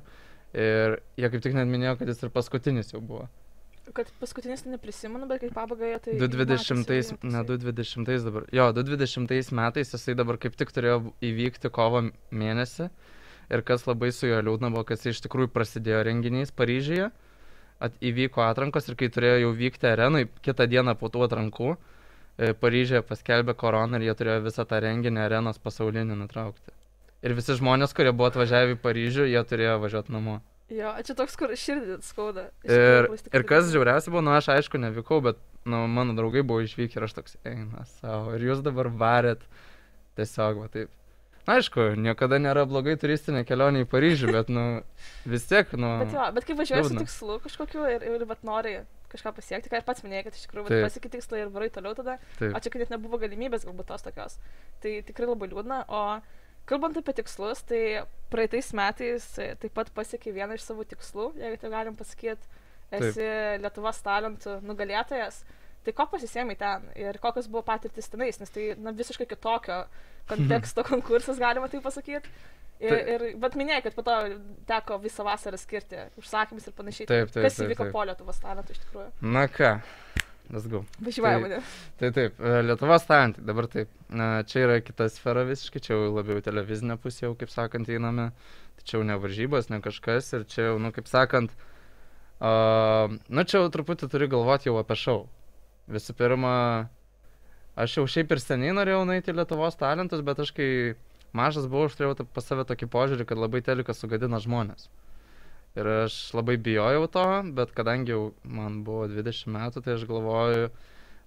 Ir 0.55 0.99
jie 1.19 1.29
kaip 1.31 1.43
tik 1.43 1.55
net 1.55 1.67
minėjo, 1.67 1.97
kad 1.99 2.11
jis 2.11 2.23
ir 2.23 2.31
paskutinis 2.31 2.93
jau 2.93 3.01
buvo. 3.03 3.27
Kad 3.89 4.11
paskutinis 4.21 4.61
tai 4.61 4.75
neprisimenu, 4.75 5.25
bet 5.27 5.41
kaip 5.41 5.55
pabaigoje 5.57 5.97
tai... 6.05 6.13
2020, 6.21 6.83
matėsi 6.85 7.15
jo 7.15 7.31
ne 7.33 7.41
toksai. 7.47 7.57
2020 7.65 8.27
dabar. 8.27 8.45
Jo, 8.53 8.67
2020 8.77 9.55
metais 9.57 9.93
jisai 9.95 10.13
dabar 10.19 10.37
kaip 10.41 10.55
tik 10.59 10.69
turėjo 10.75 10.99
įvykti 11.25 11.71
kovo 11.73 12.03
mėnesį. 12.29 12.91
Ir 13.51 13.63
kas 13.67 13.87
labai 13.89 14.11
su 14.15 14.29
juo 14.29 14.37
liūdna 14.45 14.69
buvo, 14.71 14.85
kad 14.87 15.01
jis 15.01 15.17
iš 15.17 15.23
tikrųjų 15.25 15.49
prasidėjo 15.51 16.03
renginys 16.07 16.53
Paryžiuje. 16.55 17.09
At, 17.81 17.97
įvyko 18.05 18.45
atrankos 18.45 18.87
ir 18.87 18.95
kai 18.99 19.09
turėjo 19.11 19.41
jau 19.47 19.55
vykti 19.57 19.89
arenui, 19.89 20.27
kitą 20.45 20.69
dieną 20.69 20.93
po 20.99 21.09
tų 21.11 21.25
atrankų, 21.25 21.73
e, 22.37 22.53
Paryžiuje 22.53 23.01
paskelbė 23.09 23.57
koroną 23.57 23.97
ir 23.97 24.11
jie 24.11 24.15
turėjo 24.21 24.45
visą 24.45 24.67
tą 24.69 24.79
renginį 24.85 25.25
arenos 25.25 25.57
pasaulinį 25.59 26.19
nutraukti. 26.21 26.77
Ir 27.25 27.33
visi 27.37 27.57
žmonės, 27.57 27.97
kurie 27.97 28.13
buvo 28.13 28.29
atvažiavę 28.29 28.77
į 28.77 28.79
Paryžių, 28.85 29.25
jie 29.33 29.41
turėjo 29.49 29.79
važiuoti 29.81 30.13
namo. 30.13 30.37
Jo, 30.71 30.93
čia 31.03 31.15
toks, 31.19 31.35
kur 31.39 31.51
širdį 31.57 31.97
skauda. 32.05 32.47
Ir, 32.63 33.09
ir 33.11 33.43
kas 33.47 33.67
žiauriausia 33.73 34.13
buvo, 34.13 34.23
nu 34.23 34.31
aš 34.37 34.53
aišku 34.53 34.79
nevykau, 34.79 35.19
bet 35.25 35.41
nu, 35.67 35.83
mano 35.91 36.15
draugai 36.15 36.45
buvo 36.47 36.63
išvykę 36.63 36.99
ir 36.99 37.07
aš 37.09 37.17
toks, 37.17 37.35
eina 37.43 37.83
savo. 37.97 38.31
Ir 38.37 38.45
jūs 38.47 38.63
dabar 38.63 38.87
varėt 38.87 39.43
tiesiog, 40.19 40.63
va 40.63 40.71
taip. 40.71 40.93
Na 41.47 41.57
aišku, 41.57 41.95
niekada 41.97 42.37
nėra 42.37 42.67
blogai 42.69 42.93
turistinė 43.01 43.41
kelionė 43.49 43.83
į 43.83 43.89
Paryžių, 43.89 44.29
bet 44.35 44.51
nu 44.53 44.65
vis 45.27 45.47
tiek, 45.49 45.71
nu... 45.73 45.89
Bet 46.03 46.13
jo, 46.13 46.25
bet 46.37 46.47
kai 46.47 46.57
važiuoji 46.59 46.89
su 46.91 46.99
tikslu 46.99 47.37
kažkokiu 47.47 47.87
ir, 47.89 48.05
ir 48.05 48.25
vat 48.29 48.45
nori 48.47 48.75
kažką 49.11 49.33
pasiekti, 49.35 49.71
ką 49.71 49.81
ir 49.81 49.87
pats 49.87 50.05
minėjai, 50.05 50.27
kad 50.27 50.37
iš 50.37 50.45
tikrųjų 50.45 50.83
pasiekti 50.85 51.11
tikslą 51.17 51.41
ir 51.41 51.49
varai 51.51 51.71
toliau 51.73 51.97
tada, 51.97 52.19
Taip. 52.37 52.53
o 52.53 52.61
čia 52.61 52.71
kad 52.71 52.85
net 52.85 52.93
nebuvo 52.93 53.19
galimybės 53.19 53.65
galbūt 53.67 53.89
tos 53.89 54.05
tokios. 54.05 54.37
Tai 54.85 54.93
tikrai 55.07 55.27
labai 55.33 55.49
liūdna, 55.51 55.81
o 55.89 56.03
kalbant 56.69 56.97
apie 56.99 57.13
tikslus, 57.17 57.63
tai 57.67 58.03
praeitais 58.31 58.71
metais 58.77 59.25
e, 59.41 59.49
taip 59.61 59.73
pat 59.75 59.89
pasiekė 59.95 60.33
vieną 60.35 60.55
iš 60.59 60.67
savo 60.69 60.85
tikslų, 60.87 61.31
jeigu 61.41 61.57
tai 61.61 61.71
galim 61.73 61.97
pasakyti, 61.99 62.47
esi 62.95 63.27
Lietuvos 63.63 63.99
talentų 64.05 64.59
nugalėtojas. 64.67 65.41
Tai 65.81 65.93
ko 65.97 66.05
pasisėmai 66.11 66.53
ten 66.59 66.83
ir 66.99 67.17
kokios 67.23 67.47
buvo 67.49 67.63
patirtis 67.65 68.09
tenais, 68.13 68.37
nes 68.39 68.51
tai 68.53 68.67
na, 68.77 68.91
visiškai 68.93 69.25
kitokio 69.31 69.83
konteksto 70.31 70.83
konkursas, 70.85 71.39
galima 71.41 71.69
tai 71.71 71.81
pasakyti. 71.81 72.29
Ir, 72.81 72.89
Tai- 72.89 73.01
ir, 73.13 73.23
bet 73.37 73.53
minėjai, 73.59 73.81
kad 73.85 73.93
po 73.93 74.01
to 74.05 74.13
teko 74.69 74.95
visą 75.03 75.21
vasarą 75.27 75.57
skirti 75.61 75.99
užsakymus 76.17 76.65
ir 76.65 76.73
panašiai. 76.73 77.05
Taip, 77.11 77.29
taip, 77.29 77.43
Kas 77.45 77.59
taip, 77.59 77.67
įvyko 77.67 77.85
taip. 77.85 77.91
po 77.93 78.05
Lietuvos 78.09 78.39
talentų 78.41 78.73
iš 78.73 78.79
tikrųjų? 78.87 79.09
Na 79.35 79.43
ką, 79.53 79.69
let's 80.51 80.67
go. 80.69 80.83
Važiuoja 81.01 81.39
Tai-. 81.41 81.61
Tai 81.99 82.11
taip, 82.15 82.39
e, 82.39 82.61
Lietuvos 82.67 83.07
talentai, 83.07 83.43
dabar 83.47 83.67
taip. 83.71 83.91
Čia 84.51 84.65
yra 84.65 84.79
kita 84.83 85.07
sfera 85.11 85.45
visiškai, 85.47 85.81
čia 85.83 85.95
jau 85.95 86.09
labiau 86.11 86.43
televizinė 86.43 86.97
pusė, 87.01 87.25
jau 87.29 87.35
kaip 87.39 87.51
sakant, 87.53 87.89
einame. 87.89 88.31
Tai 88.77 88.87
čia 88.87 88.97
jau 88.97 89.03
ne 89.07 89.17
varžybos, 89.23 89.69
ne 89.71 89.81
kažkas 89.83 90.31
ir 90.35 90.47
čia 90.51 90.71
jau, 90.71 90.79
nu, 90.83 90.91
kaip 90.95 91.07
sakant, 91.07 91.53
uh, 92.41 93.13
nu, 93.29 93.45
čia 93.45 93.61
jau 93.61 93.69
truputį 93.71 94.09
turi 94.11 94.27
galvoti 94.31 94.71
jau 94.71 94.79
apie 94.81 94.97
šau. 94.99 95.19
Visų 95.91 96.15
pirma, 96.17 96.55
aš 97.79 97.99
jau 97.99 98.07
šiaip 98.09 98.31
ir 98.33 98.41
seniai 98.43 98.75
norėjau 98.75 99.05
nueiti 99.07 99.35
Lietuvos 99.35 99.79
talentus, 99.79 100.23
bet 100.25 100.41
aš 100.43 100.53
kai 100.57 100.69
mažas 101.37 101.67
buvau, 101.69 101.89
aš 101.89 101.97
turėjau 101.99 102.27
pas 102.33 102.47
save 102.47 102.65
tokį 102.67 102.89
požiūrį, 102.91 103.27
kad 103.29 103.39
labai 103.39 103.63
telikas 103.65 104.01
sugadina 104.01 104.39
žmonės. 104.43 104.89
Ir 105.79 105.87
aš 105.87 106.15
labai 106.35 106.57
bijojau 106.59 107.05
to, 107.11 107.25
bet 107.55 107.71
kadangi 107.75 108.11
jau 108.11 108.23
man 108.43 108.81
buvo 108.83 109.05
20 109.07 109.47
metų, 109.53 109.83
tai 109.85 109.95
aš 109.95 110.03
galvoju, 110.09 110.67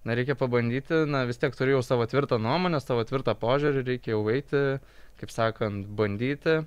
na 0.04 0.16
reikia 0.18 0.36
pabandyti, 0.36 1.04
na 1.08 1.22
vis 1.24 1.40
tiek 1.40 1.56
turėjau 1.56 1.80
savo 1.86 2.04
tvirtą 2.10 2.36
nuomonę, 2.42 2.80
savo 2.84 3.06
tvirtą 3.08 3.32
požiūrį, 3.40 3.86
reikia 3.88 4.12
jau 4.12 4.20
eiti, 4.28 4.62
kaip 5.20 5.32
sakant, 5.32 5.88
bandyti 5.96 6.58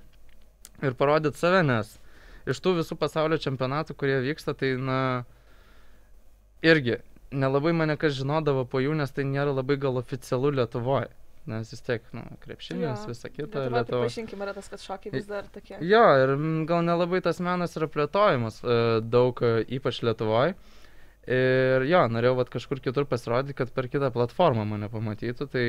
ir 0.82 0.98
parodyti 0.98 1.38
save, 1.38 1.62
nes 1.66 1.94
iš 2.50 2.62
tų 2.64 2.80
visų 2.80 2.98
pasaulio 2.98 3.38
čempionatų, 3.44 3.94
kurie 4.00 4.18
vyksta, 4.26 4.56
tai, 4.58 4.74
na, 4.82 5.00
irgi 6.66 6.98
nelabai 7.32 7.74
mane 7.76 7.98
kas 8.00 8.16
žinodavo 8.18 8.66
po 8.66 8.82
jų, 8.82 8.96
nes 8.98 9.12
tai 9.14 9.26
nėra 9.28 9.54
labai 9.54 9.78
gal 9.82 10.00
oficialu 10.00 10.54
Lietuvoje. 10.58 11.12
Nes 11.48 11.70
vis 11.72 11.80
tiek, 11.88 12.04
nu, 12.12 12.22
krepšinis, 12.44 12.84
Jo, 12.84 13.08
visa 13.08 13.30
kita. 13.32 13.62
Lietuva, 13.64 13.78
Lietuva. 13.80 14.02
pripažinkim, 14.04 14.42
yra 14.44 14.54
tas, 14.58 14.68
kad 14.68 14.82
šokiai 14.84 15.14
vis 15.14 15.30
dar 15.30 15.46
tokie. 15.54 15.78
Jo, 15.88 16.02
ir 16.26 16.34
mm, 16.36 16.66
gal 16.68 16.82
nelabai 16.84 17.22
tas 17.24 17.40
menas 17.40 17.78
yra 17.80 17.88
plėtojimas 17.88 18.60
e, 18.68 18.76
daug, 19.08 19.40
e, 19.48 19.62
ypač 19.80 20.02
Lietuvoje. 20.04 20.58
Ir 21.28 21.84
jo, 21.88 22.02
norėjau 22.12 22.36
vat, 22.40 22.52
kažkur 22.52 22.80
kitur 22.84 23.08
pasirodyti, 23.08 23.56
kad 23.60 23.72
per 23.76 23.88
kitą 23.92 24.12
platformą 24.16 24.64
mane 24.68 24.88
pamatytų. 24.92 25.48
Tai 25.52 25.64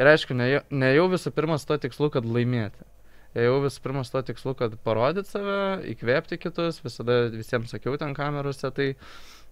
ir 0.00 0.10
aišku, 0.14 0.36
ne, 0.36 0.48
jau- 0.58 0.64
ne 0.70 0.90
visų 1.12 1.32
pirma 1.32 1.58
su 1.60 1.66
to 1.70 1.78
tikslu, 1.86 2.10
kad 2.12 2.24
laimėti. 2.24 2.84
Jau 3.32 3.54
visų 3.64 3.80
pirma 3.80 4.02
su 4.04 4.12
to 4.12 4.20
tikslu, 4.32 4.52
kad 4.56 4.74
parodyti 4.84 5.28
save, 5.30 5.54
įkvėpti 5.94 6.36
kitus, 6.40 6.82
visada 6.84 7.30
visiems 7.32 7.72
sakiau 7.72 7.96
ten 7.96 8.12
kamerose, 8.12 8.68
tai 8.76 8.94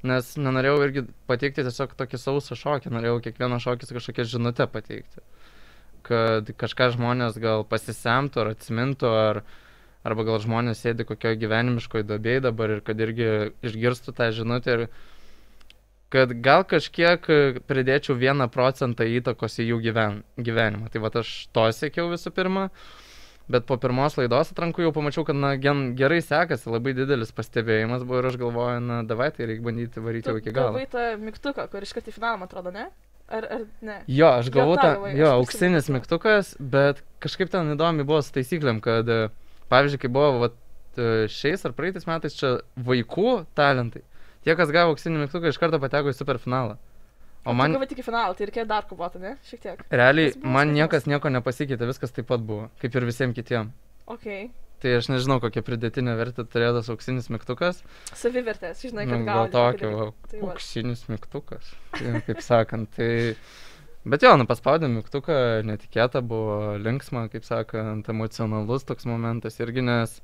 nes 0.05 0.35
nenorėjau 0.37 0.83
irgi 0.85 1.07
pateikti 1.29 1.65
tiesiog 1.65 1.95
tokį 1.97 2.21
sausą 2.21 2.57
šokį, 2.61 2.93
norėjau 2.93 3.23
kiekvieną 3.25 3.57
šokį 3.65 3.89
su 3.89 3.97
kažkokia 3.97 4.29
žinutė 4.35 4.67
pateikti. 4.69 5.25
Kad 6.07 6.51
kažką 6.61 6.93
žmonės 6.97 7.39
gal 7.43 7.65
pasisemtų 7.69 8.45
ar 8.45 8.53
atsimintų, 8.55 9.11
ar, 9.11 9.43
arba 10.07 10.27
gal 10.29 10.41
žmonės 10.43 10.83
sėdi 10.85 11.07
kokioje 11.09 11.41
gyvenimiškoje 11.43 12.07
dobėje 12.09 12.45
dabar 12.49 12.77
ir 12.77 12.85
kad 12.87 13.01
irgi 13.01 13.31
išgirstų 13.67 14.17
tą 14.17 14.31
žinutę 14.37 14.77
ir 14.77 14.87
kad 16.11 16.33
gal 16.43 16.65
kažkiek 16.67 17.27
pridėčiau 17.71 18.17
vieną 18.19 18.49
procentą 18.51 19.07
įtakos 19.07 19.61
į 19.63 19.69
jų 19.71 19.79
gyven, 19.85 20.23
gyvenimą. 20.41 20.91
Tai 20.91 21.05
va 21.05 21.13
aš 21.21 21.35
to 21.55 21.69
siekiau 21.77 22.09
visų 22.11 22.33
pirma, 22.35 22.67
bet 23.51 23.67
po 23.69 23.79
pirmos 23.83 24.19
laidos 24.19 24.51
atrankų 24.51 24.89
jau 24.89 24.95
pamačiau, 24.97 25.27
kad 25.29 25.39
na, 25.39 25.53
gen, 25.61 25.93
gerai 25.99 26.19
sekasi, 26.25 26.71
labai 26.73 26.97
didelis 26.99 27.31
pastebėjimas 27.37 28.03
buvo 28.07 28.25
ir 28.25 28.31
aš 28.33 28.41
galvoju, 28.43 28.83
na 28.89 29.03
davai, 29.07 29.31
tai 29.37 29.53
reikia 29.53 29.69
bandyti 29.69 30.03
varyti 30.03 30.33
jau 30.33 30.41
iki 30.41 30.55
galo. 30.57 30.75
Gavai 30.75 30.91
tą 30.91 31.07
mygtuką, 31.23 31.69
kur 31.71 31.87
iškart 31.87 32.11
į 32.11 32.17
finalą, 32.19 32.43
man 32.43 32.51
atrodo, 32.51 32.75
ne? 32.75 32.89
Ar, 33.31 33.47
ar 33.47 33.65
ne? 33.87 33.97
Jo, 34.11 34.33
aš 34.41 34.51
Jo, 34.51 34.55
galvoju, 34.57 34.81
tą 34.83 35.13
jo, 35.15 35.29
aš 35.29 35.37
auksinis 35.39 35.91
mygtukas, 35.95 36.53
bet 36.59 37.03
kažkaip 37.23 37.53
ten 37.53 37.71
įdomi 37.77 38.07
buvo 38.07 38.19
su 38.27 38.35
taisyklėm, 38.35 38.81
kad, 38.83 39.07
e, 39.07 39.29
pavyzdžiui, 39.71 40.01
kai 40.03 40.11
buvo 40.11 40.45
vat, 40.45 40.57
e, 40.99 41.29
šiais 41.31 41.63
ar 41.69 41.75
praeitais 41.79 42.09
metais 42.11 42.35
čia 42.35 42.57
vaikų 42.75 43.45
talentai, 43.59 44.03
tie, 44.43 44.57
kas 44.59 44.73
gavo 44.75 44.97
auksinį 44.97 45.23
mygtuką, 45.27 45.53
iš 45.53 45.61
karto 45.63 45.79
pateko 45.83 46.11
į 46.11 46.19
superfinalą. 46.19 46.81
O 47.47 47.55
man 47.57 47.73
tik 47.89 48.03
į 48.03 48.05
finalą, 48.05 48.35
tai 48.37 48.51
reikėjo 48.51 48.67
dar 48.69 48.85
kovoti, 48.89 49.21
ne? 49.23 49.37
Šiek 49.49 49.63
tiek. 49.63 49.85
realiai, 49.89 50.35
man 50.43 50.75
niekas 50.77 51.07
nieko 51.09 51.31
nepasikeitė, 51.33 51.87
viskas 51.89 52.13
taip 52.13 52.29
pat 52.29 52.43
buvo, 52.45 52.67
kaip 52.83 52.99
ir 52.99 53.07
visiems 53.09 53.39
kitiems. 53.39 53.73
Ok. 54.11 54.27
Tai 54.81 54.93
aš 54.97 55.11
nežinau, 55.13 55.37
kokią 55.43 55.61
pridėtinę 55.65 56.15
vertę 56.17 56.47
turėjo 56.49 56.79
tas 56.79 56.87
auksinis 56.93 57.27
mygtukas. 57.33 57.83
Savivertės, 58.17 58.79
žinai, 58.87 59.05
Nu, 59.05 59.19
kad 59.19 59.27
gal 59.27 59.41
gauni 59.41 59.53
tokio, 59.53 59.89
tokį 59.91 59.99
va. 59.99 60.29
Tai 60.31 60.39
auksinis 60.49 61.03
mygtukas. 61.11 61.73
Tai, 61.97 62.13
kaip 62.25 62.41
sakant, 62.45 62.89
tai... 62.97 63.11
Bet 64.09 64.25
jo, 64.25 64.33
nu 64.41 64.47
paspaudėm 64.49 64.95
mygtuką, 64.97 65.35
netikėta 65.69 66.23
buvo, 66.25 66.79
linksma, 66.81 67.27
kaip 67.33 67.45
sakant, 67.45 68.09
emocionalus 68.09 68.89
toks 68.89 69.05
momentas 69.09 69.61
irgi, 69.61 69.85
nes... 69.85 70.17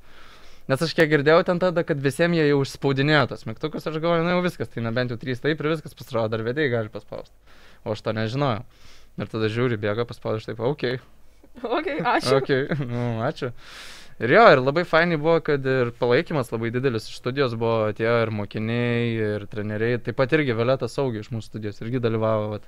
Nes 0.67 0.81
aš 0.83 0.91
kiek 0.97 1.07
girdėjau 1.11 1.45
ten 1.47 1.61
tada, 1.61 1.83
kad 1.87 2.01
visiems 2.03 2.35
jie 2.35 2.47
jau 2.49 2.57
užspaudinėjo 2.59 3.27
tos 3.29 3.45
mygtukus, 3.47 3.85
aš 3.87 4.01
galvoju, 4.01 4.25
na 4.25 4.33
jau 4.33 4.41
viskas, 4.43 4.67
tai 4.73 4.81
nebent 4.83 5.13
jau 5.13 5.19
trys 5.21 5.39
taip 5.39 5.61
ir 5.61 5.69
viskas 5.71 5.95
pasirodo, 5.95 6.33
dar 6.33 6.43
vedėjai 6.43 6.73
gali 6.73 6.91
paspausti. 6.91 7.37
O 7.85 7.93
aš 7.93 8.01
to 8.03 8.11
nežinojau. 8.17 8.65
Ir 9.21 9.31
tada 9.31 9.47
žiūri, 9.53 9.77
bėga, 9.79 10.03
paspaudė, 10.09 10.41
aš 10.41 10.49
taip, 10.49 10.65
okei. 10.65 10.97
Okay. 10.97 11.05
Ok, 11.77 11.87
ačiū. 12.05 12.37
Okay. 12.37 12.67
Nu, 12.91 13.05
ačiū. 13.25 13.51
Ir 14.17 14.33
jo, 14.33 14.43
ir 14.49 14.61
labai 14.63 14.81
fainai 14.89 15.19
buvo, 15.21 15.35
kad 15.45 15.65
ir 15.69 15.91
palaikymas 15.99 16.49
labai 16.49 16.71
didelis 16.73 17.05
iš 17.09 17.19
studijos 17.19 17.53
buvo, 17.53 17.91
atėjo 17.91 18.15
ir 18.23 18.31
mokiniai, 18.33 19.09
ir 19.13 19.45
treneriai. 19.51 19.99
Taip 20.01 20.17
pat 20.17 20.33
irgi 20.33 20.55
Violeta 20.57 20.89
Saugiai 20.89 21.21
iš 21.21 21.29
mūsų 21.35 21.51
studijos 21.51 21.83
irgi 21.83 22.01
dalyvavo 22.01 22.47
vat, 22.55 22.65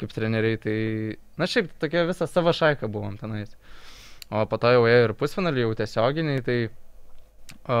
kaip 0.00 0.12
treneriai. 0.12 0.58
Tai, 0.60 0.76
na 1.40 1.48
šiaip, 1.48 1.72
tokia 1.80 2.04
visa 2.10 2.28
savo 2.28 2.52
šaika 2.56 2.92
buvom 2.92 3.16
tenais. 3.20 3.56
O 4.28 4.44
po 4.48 4.60
to 4.60 4.72
jau 4.74 4.84
ėjo 4.88 5.06
ir 5.08 5.16
pusfinaliai, 5.16 5.68
jau 5.68 5.78
tiesioginiai, 5.80 6.44
tai... 6.48 6.58
O, 7.68 7.78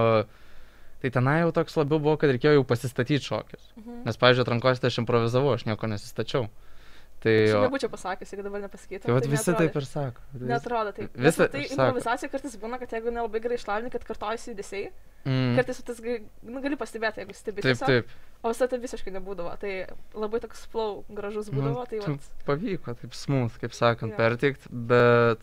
Tai 1.02 1.10
tenai 1.10 1.40
jau 1.40 1.48
toks 1.50 1.74
labiau 1.74 1.98
buvo, 1.98 2.12
kad 2.14 2.30
reikėjo 2.30 2.60
jau 2.60 2.66
pasistatyti 2.70 3.24
šokius. 3.26 3.64
Mhm. 3.74 4.02
Nes, 4.06 4.18
pavyzdžiui, 4.20 4.44
atrankos 4.46 4.78
tai 4.78 4.92
aš 4.92 5.00
improvizavau, 5.02 5.56
aš 5.56 5.64
nieko 5.66 5.88
nesistačiau. 5.90 6.44
Tai, 7.22 7.32
Aš 7.46 7.52
o, 7.54 7.60
nebūčiau 7.68 7.90
pasakęs, 7.92 8.32
jeigu 8.34 8.42
dabar 8.42 8.60
nepasakytum. 8.64 9.06
tai 9.06 9.14
vat 9.14 9.26
visi 9.30 9.50
neatrodė. 9.52 9.58
taip 9.62 9.76
ir 9.78 9.84
sako. 9.86 10.20
Vis- 10.34 10.48
Netrodo 10.50 10.92
taip. 10.96 11.12
Visa, 11.22 11.46
tai 11.52 11.60
improvizacija 11.68 12.28
kartais 12.32 12.56
būna, 12.58 12.78
kad 12.82 12.90
jeigu 12.96 13.12
nelabai 13.14 13.40
gerai 13.44 13.58
išlavini, 13.60 13.92
kad 13.94 14.02
kartojasi 14.08 14.50
judesiai, 14.54 14.88
Mm. 15.24 15.54
kartais 15.54 15.78
tas 15.86 16.00
nu, 16.02 16.60
gali 16.60 16.74
pastebėti, 16.74 17.22
jeigu 17.22 17.34
stebi. 17.38 17.62
Taip, 17.62 17.76
tiesiog, 17.78 17.86
taip. 17.86 18.08
O 18.42 18.50
visą 18.50 18.66
tai 18.68 18.78
visiškai 18.82 19.12
nebūdavo. 19.14 19.54
Tai 19.62 19.86
labai 20.18 20.40
toks 20.42 20.66
flow 20.66 21.04
gražus 21.14 21.46
Nu, 21.52 21.60
būdavo. 21.60 21.86
Tai 21.88 21.98
vat, 22.00 22.26
pavyko, 22.44 22.96
taip 22.98 23.14
smooth, 23.14 23.54
kaip 23.62 23.70
sakant, 23.70 24.10
Jo. 24.10 24.16
perteikti, 24.18 24.66
bet 24.72 25.38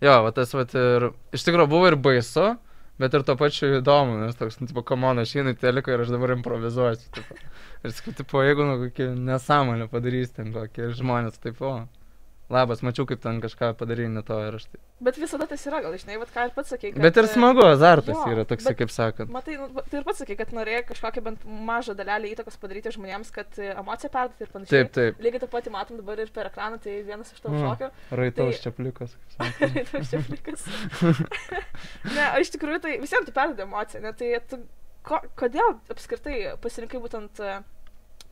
jo, 0.00 0.14
va 0.24 0.30
tas 0.32 0.50
va 0.56 0.64
ir 0.64 1.10
iš 1.36 1.44
tikrųjų 1.44 1.68
buvo 1.68 1.86
ir 1.92 1.96
baisu, 1.96 2.56
bet 3.02 3.16
ir 3.18 3.24
to 3.26 3.36
pačiu 3.38 3.72
įdomu, 3.80 4.20
nes 4.22 4.38
toks, 4.38 4.60
nu, 4.60 4.68
tipo, 4.70 4.84
komona, 4.86 5.26
aš 5.26 5.34
einu 5.40 5.54
į 5.54 5.58
teleką 5.62 5.96
ir 5.96 6.04
aš 6.04 6.12
dabar 6.14 6.36
improvizuosiu. 6.36 7.10
Tipo. 7.18 7.40
Ir 7.82 7.96
sakau, 7.96 8.14
tipo, 8.22 8.42
jeigu, 8.46 8.66
nu, 8.68 8.78
kokį 8.84 9.08
nesąmonę 9.26 9.88
padarys 9.90 10.34
ten 10.36 10.54
kokį 10.54 10.92
žmonės, 11.00 11.40
taip, 11.42 11.58
o. 11.66 11.74
Labas, 12.52 12.82
mačiau, 12.84 13.06
kaip 13.08 13.20
ten 13.24 13.38
kažką 13.40 13.70
padarė 13.80 14.10
ne 14.12 14.20
to 14.28 14.36
ir 14.44 14.56
aš 14.58 14.66
taip. 14.68 14.80
bet 15.02 15.16
visada 15.16 15.46
tas 15.48 15.62
yra, 15.66 15.78
gal 15.80 15.94
žinai, 15.96 16.18
vat, 16.20 16.28
ką 16.34 16.42
ir 16.46 16.52
pats 16.52 16.68
sakei. 16.74 16.90
Kad, 16.92 17.00
Bet 17.06 17.16
ir 17.22 17.28
smagu, 17.32 17.62
azartas 17.64 18.12
jo, 18.18 18.26
yra 18.34 18.44
toks, 18.44 18.66
bet- 18.68 18.76
kaip 18.82 18.92
sakant. 18.92 19.30
Matai, 19.32 19.54
nu, 19.56 19.68
tai 19.88 20.00
ir 20.02 20.04
pats 20.04 20.20
sakei, 20.20 20.36
kad 20.36 20.52
norėjai 20.52 20.82
kažkokią 20.90 21.22
bent 21.30 21.46
mažą 21.70 21.94
dalelę 21.96 22.28
įtakos 22.34 22.60
padaryti 22.60 22.92
žmonėms, 22.92 23.32
kad 23.32 23.56
e, 23.58 23.70
emociją 23.80 24.10
perduoti 24.18 24.44
ir 24.46 24.52
panašiai. 24.52 24.74
Taip, 24.84 24.92
taip. 24.98 25.24
Lygiai 25.24 25.42
tą 25.42 25.48
patį 25.56 25.72
matom 25.78 25.96
dabar 26.02 26.20
ir 26.20 26.30
per 26.36 26.50
ekraną, 26.52 26.78
tai 26.84 26.98
vienas 27.08 27.32
iš 27.32 27.40
tavo 27.40 27.56
Mm. 27.56 27.64
šokio. 27.70 27.90
Raitaus 28.20 28.54
tai- 28.60 28.62
čia 28.66 28.74
plikas, 28.76 29.16
kaip 29.16 29.32
sakant. 29.40 29.90
Toks 29.96 30.12
čia 30.12 30.22
plikas. 30.28 30.68
ne, 32.16 32.28
o 32.36 32.44
iš 32.44 32.52
tikrųjų 32.54 32.80
tai 32.84 32.94
visiems 33.02 33.26
tu 33.28 33.32
perdedi 33.36 33.64
emociją, 33.64 34.02
ne? 34.04 34.12
Tai 34.18 34.30
tu, 34.50 34.60
ko, 35.08 35.20
kodėl 35.40 35.76
apskritai 35.92 36.38
pasirinkai 36.62 37.00
būtent 37.02 37.40
e, 37.42 37.56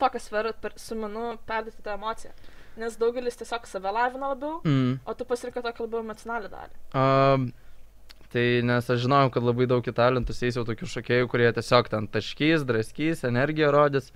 tokią 0.00 0.22
sferą 0.28 0.52
per, 0.60 0.76
su 0.80 0.94
menu 0.98 1.32
perduoti 1.48 1.82
tą 1.84 1.96
emociją? 1.98 2.32
Nes 2.78 2.96
daugelis 2.96 3.36
tiesiog 3.36 3.66
save 3.66 3.90
lavina 3.92 4.28
labiau, 4.34 4.60
Mm. 4.64 5.00
o 5.06 5.14
tu 5.14 5.24
pasirinkai 5.24 5.62
tokią 5.62 5.84
labiau 5.86 6.00
emocionalią 6.04 6.48
dalį. 6.52 6.76
Um, 6.94 7.52
tai 8.32 8.62
nes 8.62 8.90
aš 8.90 9.00
žinojau, 9.06 9.32
kad 9.34 9.42
labai 9.42 9.66
daug 9.66 9.82
į 9.82 9.92
talentus 9.94 10.42
eis 10.42 10.54
jau 10.56 10.64
tokių 10.64 10.86
šokėjų, 10.86 11.28
kurie 11.28 11.50
tiesiog 11.52 11.88
ten 11.90 12.06
taškys, 12.08 12.64
draskys, 12.64 13.24
energiją 13.24 13.72
rodys. 13.74 14.12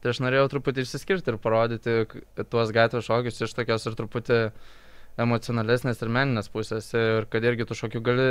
Tai 0.00 0.10
aš 0.14 0.20
norėjau 0.22 0.48
truputį 0.54 0.84
išsiskirti 0.86 1.32
ir 1.32 1.38
parodyti 1.42 2.06
tuos 2.48 2.70
gatvės 2.70 3.04
šokius 3.10 3.42
iš 3.42 3.54
tokios 3.54 3.84
ir 3.86 3.96
truputį 3.98 4.52
emocionalesnės 5.18 6.02
ir 6.02 6.08
meninės 6.14 6.48
pusės. 6.52 6.92
Ir 6.94 7.26
kad 7.30 7.42
irgi 7.44 7.66
tu 7.66 7.74
šokių 7.74 8.02
gali 8.06 8.28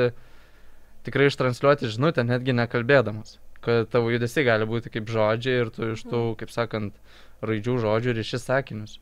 tikrai 1.08 1.28
ištranšiuoti 1.32 1.90
žinutę, 1.92 2.24
netgi 2.28 2.56
nekalbėdamas. 2.56 3.38
Kad 3.62 3.90
tavo 3.92 4.12
judesiai 4.14 4.46
gali 4.48 4.68
būti 4.70 4.92
kaip 4.94 5.10
žodžiai 5.12 5.66
ir 5.66 5.70
tu 5.76 5.92
iš 5.92 6.06
tų, 6.08 6.22
kaip 6.40 6.52
sakant, 6.54 6.96
raidžių 7.44 7.78
žodžių 7.84 8.14
ir 8.16 8.22
iš 8.24 8.36
sakinius. 8.40 8.98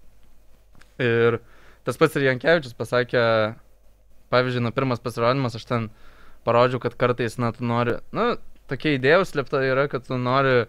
Ir 1.02 1.40
tas 1.88 2.00
pats 2.00 2.16
ir 2.16 2.28
Jankievičius 2.30 2.76
pasakė, 2.78 3.24
pavyzdžiui, 4.34 4.64
nuo 4.66 4.74
pirmas 4.76 5.04
pasirodymas 5.04 5.58
aš 5.58 5.68
ten 5.70 5.88
parodžiau, 6.48 6.82
kad 6.84 6.96
kartais, 7.00 7.38
na, 7.42 7.52
tu 7.56 7.66
nori, 7.68 7.98
na, 8.16 8.36
tokia 8.72 8.96
idėja 8.96 9.24
slėpta 9.28 9.64
yra, 9.66 9.88
kad 9.92 10.06
tu 10.08 10.18
nori 10.22 10.66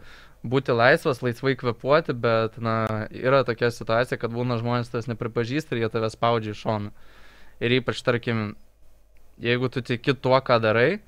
būti 0.47 0.75
laisvas, 0.77 1.23
laisvai 1.25 1.57
kvepuoti, 1.59 2.15
bet, 2.17 2.59
na, 2.63 3.07
yra 3.11 3.43
tokia 3.47 3.71
situacija, 3.75 4.19
kad 4.21 4.35
būna 4.35 4.59
žmonės 4.61 4.93
tas 4.93 5.09
nepripažįsta 5.11 5.75
ir 5.75 5.85
jie 5.85 5.93
tave 5.93 6.11
spaudžia 6.13 6.55
iš 6.55 6.63
šono. 6.63 6.93
Ir 7.63 7.79
ypač, 7.79 8.03
tarkim, 8.05 8.55
jeigu 9.43 9.71
tu 9.73 9.83
tiki 9.85 10.15
tuo, 10.15 10.37
ką 10.45 10.59
darai, 10.63 11.01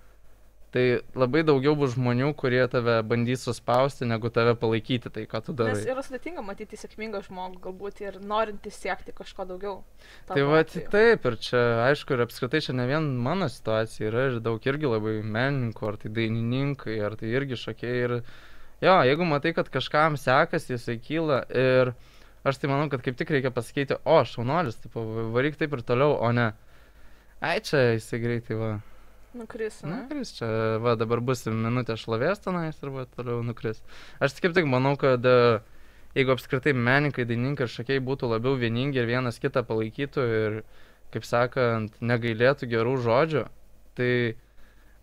tai 0.75 1.01
labai 1.17 1.41
daugiau 1.49 1.73
bus 1.79 1.95
žmonių, 1.95 2.29
kurie 2.37 2.61
tave 2.69 2.99
bandys 3.09 3.47
suspausti, 3.47 4.05
negu 4.09 4.29
tave 4.33 4.53
palaikyti 4.61 5.13
tai, 5.13 5.25
ką 5.31 5.41
tu 5.47 5.55
darai. 5.57 5.79
Nes 5.79 5.89
yra 5.89 6.03
sudėtinga 6.05 6.45
matyti 6.45 6.77
sėkmingą 6.77 7.23
žmogų, 7.25 7.63
galbūt 7.65 8.03
ir 8.05 8.19
norintį 8.21 8.73
siekti 8.75 9.15
kažko 9.17 9.47
daugiau. 9.49 9.79
Tai 10.29 10.45
va, 10.51 10.61
taip, 10.69 11.25
ir 11.31 11.39
čia, 11.41 11.63
aišku, 11.87 12.17
ir 12.17 12.25
apskritai 12.27 12.61
čia 12.67 12.77
ne 12.77 12.85
vien 12.91 13.09
mano 13.25 13.49
situacija, 13.53 14.11
yra 14.11 14.27
ir 14.29 14.37
daug 14.45 14.69
irgi 14.69 14.93
labai 14.93 15.17
menininkų, 15.25 15.89
ar 15.89 15.99
tai 16.03 16.13
dainininkai, 16.21 16.99
ar 17.09 17.17
tai 17.17 17.33
irgi 17.33 17.61
šakiai. 17.65 17.97
Ir 18.05 18.15
jo, 18.85 18.99
jeigu 19.09 19.31
matai, 19.31 19.55
kad 19.57 19.73
kažkam 19.73 20.21
sekasi, 20.21 20.75
jisai 20.77 20.99
kyla 21.01 21.43
ir 21.49 21.95
aš 22.45 22.61
tai 22.61 22.69
manau, 22.69 22.93
kad 22.93 23.01
kaip 23.05 23.17
tik 23.17 23.33
reikia 23.33 23.53
pasakyti, 23.57 23.97
o, 24.05 24.21
šaunuolis, 24.29 24.77
tipo, 24.85 25.01
varyk 25.33 25.57
taip 25.61 25.73
ir 25.77 25.85
toliau, 25.89 26.13
o 26.21 26.31
ne. 26.37 26.51
Ai, 27.41 27.57
čia 27.65 27.95
jisai 27.97 28.21
greitai 28.21 28.61
va. 28.61 28.71
Nukris. 29.38 29.83
Ne? 29.85 30.02
Nukris 30.02 30.35
čia, 30.38 30.49
va 30.83 30.95
dabar 30.99 31.23
bus 31.25 31.45
minutė 31.47 31.97
šlovės 32.00 32.42
tenais 32.42 32.78
ir 32.83 32.92
va 32.95 33.07
toliau 33.14 33.42
nukris. 33.47 33.80
Aš 34.21 34.38
kaip 34.42 34.57
tik 34.57 34.66
manau, 34.71 34.97
kad 35.00 35.25
e, 35.26 35.61
jeigu 36.18 36.35
apskritai 36.35 36.75
menininkai, 36.75 37.26
dainininkai 37.28 37.68
ir 37.68 37.73
šakiai 37.73 38.02
būtų 38.04 38.33
labiau 38.33 38.59
vieningi 38.59 39.00
ir 39.00 39.09
vienas 39.11 39.40
kitą 39.42 39.62
palaikytų 39.68 40.26
ir, 40.40 40.61
kaip 41.14 41.25
sakant, 41.25 41.95
negailėtų 42.04 42.68
gerų 42.68 42.99
žodžių, 43.07 43.45
tai 43.99 44.12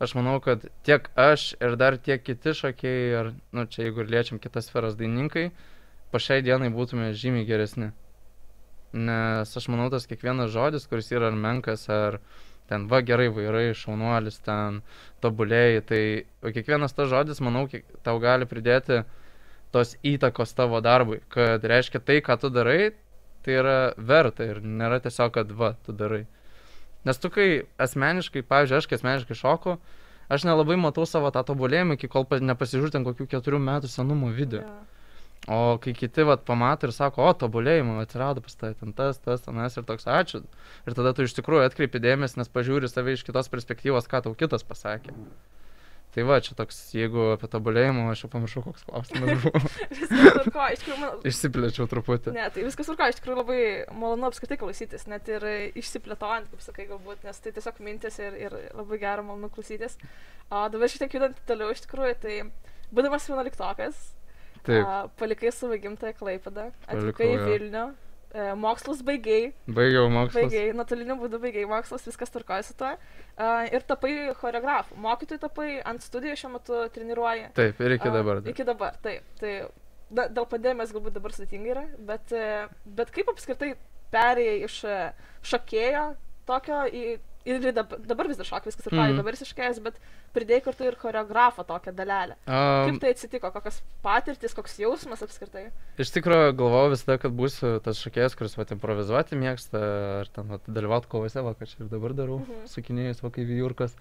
aš 0.03 0.15
manau, 0.17 0.37
kad 0.43 0.65
tiek 0.85 1.07
aš 1.15 1.53
ir 1.63 1.77
dar 1.79 1.97
tiek 1.97 2.23
kiti 2.23 2.53
šakiai, 2.57 3.05
ar, 3.19 3.31
nu 3.55 3.65
čia 3.71 3.87
jeigu 3.87 4.03
ir 4.03 4.11
liečiam 4.11 4.41
kitas 4.43 4.67
sferas 4.69 4.97
dainininkai, 4.99 5.49
po 6.11 6.21
šiai 6.21 6.43
dienai 6.45 6.71
būtume 6.73 7.13
žymiai 7.15 7.47
geresni. 7.47 7.93
Nes 8.95 9.51
aš 9.59 9.69
manau, 9.71 9.89
tas 9.91 10.07
kiekvienas 10.07 10.53
žodis, 10.53 10.85
kuris 10.87 11.11
yra 11.11 11.31
ar 11.31 11.39
menkas, 11.39 11.87
ar 11.91 12.19
ten 12.69 12.87
va 12.91 13.01
gerai 13.05 13.27
vairai, 13.33 13.69
šaunuolis, 13.77 14.39
ten 14.45 14.81
tobulėjai, 15.23 15.81
tai 15.89 16.01
kiekvienas 16.55 16.95
tas 16.97 17.09
žodis, 17.11 17.41
manau, 17.45 17.67
tau 18.05 18.19
gali 18.23 18.47
pridėti 18.49 19.03
tos 19.75 19.95
įtakos 20.07 20.55
tavo 20.55 20.79
darbui, 20.81 21.19
kad 21.29 21.63
reiškia 21.63 22.01
tai, 22.01 22.21
ką 22.25 22.39
tu 22.41 22.49
darai, 22.53 22.93
tai 23.45 23.59
yra 23.59 23.77
verta 23.97 24.47
ir 24.47 24.63
nėra 24.63 25.01
tiesiog, 25.03 25.35
kad 25.35 25.51
va, 25.51 25.75
tu 25.85 25.93
darai. 25.93 26.23
Nes 27.05 27.21
tu 27.21 27.29
kai 27.29 27.67
asmeniškai, 27.81 28.41
pavyzdžiui, 28.49 28.79
aš 28.79 28.89
kai 28.89 28.97
asmeniškai 28.97 29.37
šoku, 29.37 29.77
aš 30.31 30.47
nelabai 30.47 30.79
matau 30.81 31.05
savo 31.05 31.29
tą 31.33 31.43
tobulėjimą, 31.45 31.99
iki 31.99 32.09
kol 32.09 32.25
nepasižiūrėjau 32.25 32.97
ten 32.97 33.05
kokių 33.05 33.29
keturių 33.35 33.61
metų 33.61 33.91
senumo 33.91 34.31
video. 34.33 34.63
Yeah. 34.65 34.94
O 35.45 35.77
kai 35.77 35.93
kiti 35.93 36.23
vat 36.25 36.41
pamato 36.45 36.87
ir 36.87 36.93
sako, 36.95 37.27
o 37.29 37.33
tobulėjimo 37.37 37.99
atsirado 38.01 38.41
pas 38.41 38.55
tai 38.57 38.71
ten 38.79 38.95
tas, 38.97 39.19
tas, 39.21 39.43
anas 39.51 39.77
ir 39.77 39.85
toks 39.85 40.07
ačiū. 40.09 40.41
Ir 40.89 40.95
tada 40.97 41.11
tu 41.13 41.27
iš 41.27 41.35
tikrųjų 41.37 41.67
atkreipi 41.67 42.01
dėmesį, 42.01 42.39
nes 42.41 42.49
pažiūri 42.49 42.89
save 42.89 43.13
iš 43.13 43.25
kitos 43.27 43.51
perspektyvos, 43.53 44.09
ką 44.09 44.23
tau 44.25 44.33
kitas 44.37 44.65
pasakė. 44.65 45.13
Tai 46.15 46.23
va, 46.23 46.39
čia 46.39 46.53
toks, 46.55 46.77
jeigu 46.95 47.33
apie 47.33 47.49
tobulėjimą, 47.51 48.05
aš 48.13 48.23
jau 48.23 48.29
pamiršau, 48.31 48.61
koks 48.63 48.85
klausimas 48.87 49.43
buvo. 49.43 49.59
tikrųjų 50.79 50.99
man... 51.01 51.17
Išsiplėčiau 51.27 51.89
truputį. 51.91 52.31
Ne, 52.37 52.45
tai 52.55 52.63
viskas 52.63 52.87
tvarko, 52.87 53.09
iš 53.11 53.19
tikrųjų 53.19 53.39
labai 53.41 53.59
malonu 53.91 54.29
apskritai 54.29 54.57
klausytis, 54.61 55.03
net 55.11 55.27
ir 55.27 55.43
išsiplėtojant, 55.75 56.47
kaip 56.53 56.63
sakai, 56.63 56.87
galbūt, 56.93 57.27
nes 57.27 57.43
tai 57.43 57.51
tiesiog 57.57 57.83
mintis 57.83 58.21
ir, 58.23 58.39
ir 58.47 58.55
labai 58.71 59.01
gera 59.03 59.27
malonu 59.27 59.51
klausytis. 59.51 59.99
O 60.47 60.63
dabar 60.71 60.87
šiek 60.87 61.03
tiek 61.03 61.19
judant 61.19 61.43
toliau, 61.51 61.75
iš 61.75 61.83
tikrųjų, 61.83 62.15
tai 62.23 62.39
būdamas 62.95 63.27
11 63.27 63.59
tokas, 63.59 63.99
Taip. 64.65 64.81
A, 64.81 65.05
palikai 65.19 65.53
savo 65.53 65.77
gimtąją 65.81 66.17
Klaipadą, 66.17 66.71
atvykai 66.89 67.29
į 67.35 67.37
Vilnių, 67.45 67.85
e, 68.33 68.47
mokslus 68.59 69.03
baigiai. 69.05 69.51
Baigiau 69.67 70.09
mokslus. 70.09 70.39
Baigiai, 70.41 70.73
nuotoliniu 70.77 71.17
būdu 71.21 71.39
baigiai 71.43 71.69
mokslus, 71.69 72.07
viskas 72.09 72.33
turkoja 72.33 72.65
su 72.65 72.75
tuo. 72.79 72.91
A, 73.37 73.53
ir 73.69 73.85
tapai 73.87 74.13
choreografu. 74.41 74.97
Mokytojai 75.05 75.43
tapai 75.45 75.69
ant 75.85 76.03
studijų 76.05 76.37
šiuo 76.41 76.53
metu 76.57 76.83
treniruoji. 76.95 77.49
Taip, 77.57 77.81
ir 77.85 77.97
iki 77.99 78.13
dabar. 78.17 78.41
A, 78.41 78.49
iki 78.53 78.67
dabar, 78.67 78.97
taip. 79.05 79.27
Tai 79.41 79.53
da, 80.09 80.27
dėl 80.29 80.47
pandemijos 80.49 80.93
galbūt 80.95 81.17
dabar 81.17 81.35
sudėtinga 81.35 81.71
yra, 81.75 81.85
bet, 82.09 82.33
e, 82.33 82.65
bet 82.97 83.13
kaip 83.15 83.31
apskritai 83.33 83.73
perėjai 84.13 84.57
iš 84.67 84.81
e, 84.89 84.99
šokėjo 85.51 86.05
tokio 86.49 86.83
į 86.89 87.05
ir 87.45 87.71
dabar, 87.75 87.99
dabar 88.09 88.27
vis 88.29 88.39
dar 88.39 88.47
šoka 88.47 88.69
viskas 88.69 88.87
ir 88.87 88.93
mm. 88.93 88.99
-hmm. 88.99 89.19
dabar 89.21 89.35
jis 89.35 89.45
iškėjęs, 89.45 89.81
bet 89.85 89.99
pridėjai 90.33 90.63
kartu 90.65 90.87
ir 90.87 90.97
choreografą 91.01 91.63
tokią 91.63 91.93
dalelę. 91.95 92.35
Um, 92.47 92.89
Kaip 92.89 93.01
tai 93.01 93.11
atsitiko, 93.15 93.51
kokios 93.51 93.81
patirtis, 94.03 94.55
koks 94.57 94.79
jausmas 94.79 95.23
apskritai? 95.25 95.69
Iš 96.01 96.11
tikrųjų 96.17 96.55
galvojau 96.57 96.91
visada, 96.95 97.17
kad 97.21 97.31
būsiu 97.31 97.79
tas 97.85 98.01
šokėjas, 98.01 98.35
kuris 98.35 98.57
vat 98.57 98.73
improvizuoti 98.75 99.39
mėgsta, 99.39 99.83
ar 100.23 100.33
ten 100.35 100.51
vat, 100.55 100.65
dalyvauti 100.67 101.11
kovose, 101.11 101.45
va, 101.45 101.53
ką 101.53 101.69
čia 101.69 101.85
ir 101.85 101.93
dabar 101.93 102.13
darau, 102.13 102.39
mm 102.39 102.45
-hmm. 102.49 102.67
sukinėjus, 102.73 103.23
va, 103.23 103.29
kaip 103.29 103.47
vijurkas. 103.47 103.95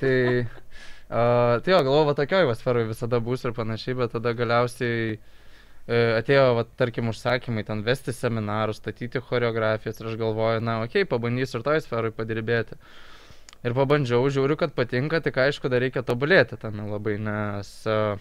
Tai, 0.00 0.16
uh, 0.44 1.60
tai 1.62 1.72
jo, 1.72 1.82
galvojau, 1.82 2.06
va, 2.12 2.14
tokioj 2.14 2.54
sferoje 2.54 2.92
visada 2.94 3.20
būsiu 3.20 3.50
ir 3.50 3.54
panašiai, 3.56 3.94
bet 3.94 4.12
tada 4.12 4.32
galiausiai 4.32 5.18
E, 5.18 5.39
atėjo, 5.88 6.42
va, 6.58 6.64
tarkim, 6.78 7.08
užsakymai 7.10 7.64
ten 7.66 7.84
vesti 7.86 8.12
seminarus, 8.14 8.80
statyti 8.82 9.22
choreografijas 9.24 10.00
ir 10.00 10.10
aš 10.10 10.18
galvoju, 10.20 10.64
na, 10.64 10.80
okei, 10.84 11.04
okay, 11.04 11.08
pabandysiu 11.08 11.60
ir 11.60 11.64
toj 11.66 11.80
sferai 11.84 12.12
padirbėti. 12.14 12.78
Ir 13.66 13.76
pabandžiau, 13.76 14.28
žiūriu, 14.32 14.56
kad 14.60 14.72
patinka, 14.76 15.20
tik 15.24 15.36
aišku, 15.40 15.68
dar 15.72 15.82
reikia 15.84 16.04
tobulėti 16.06 16.56
ten 16.60 16.78
labai, 16.88 17.18
nes 17.20 17.72
uh, 17.90 18.20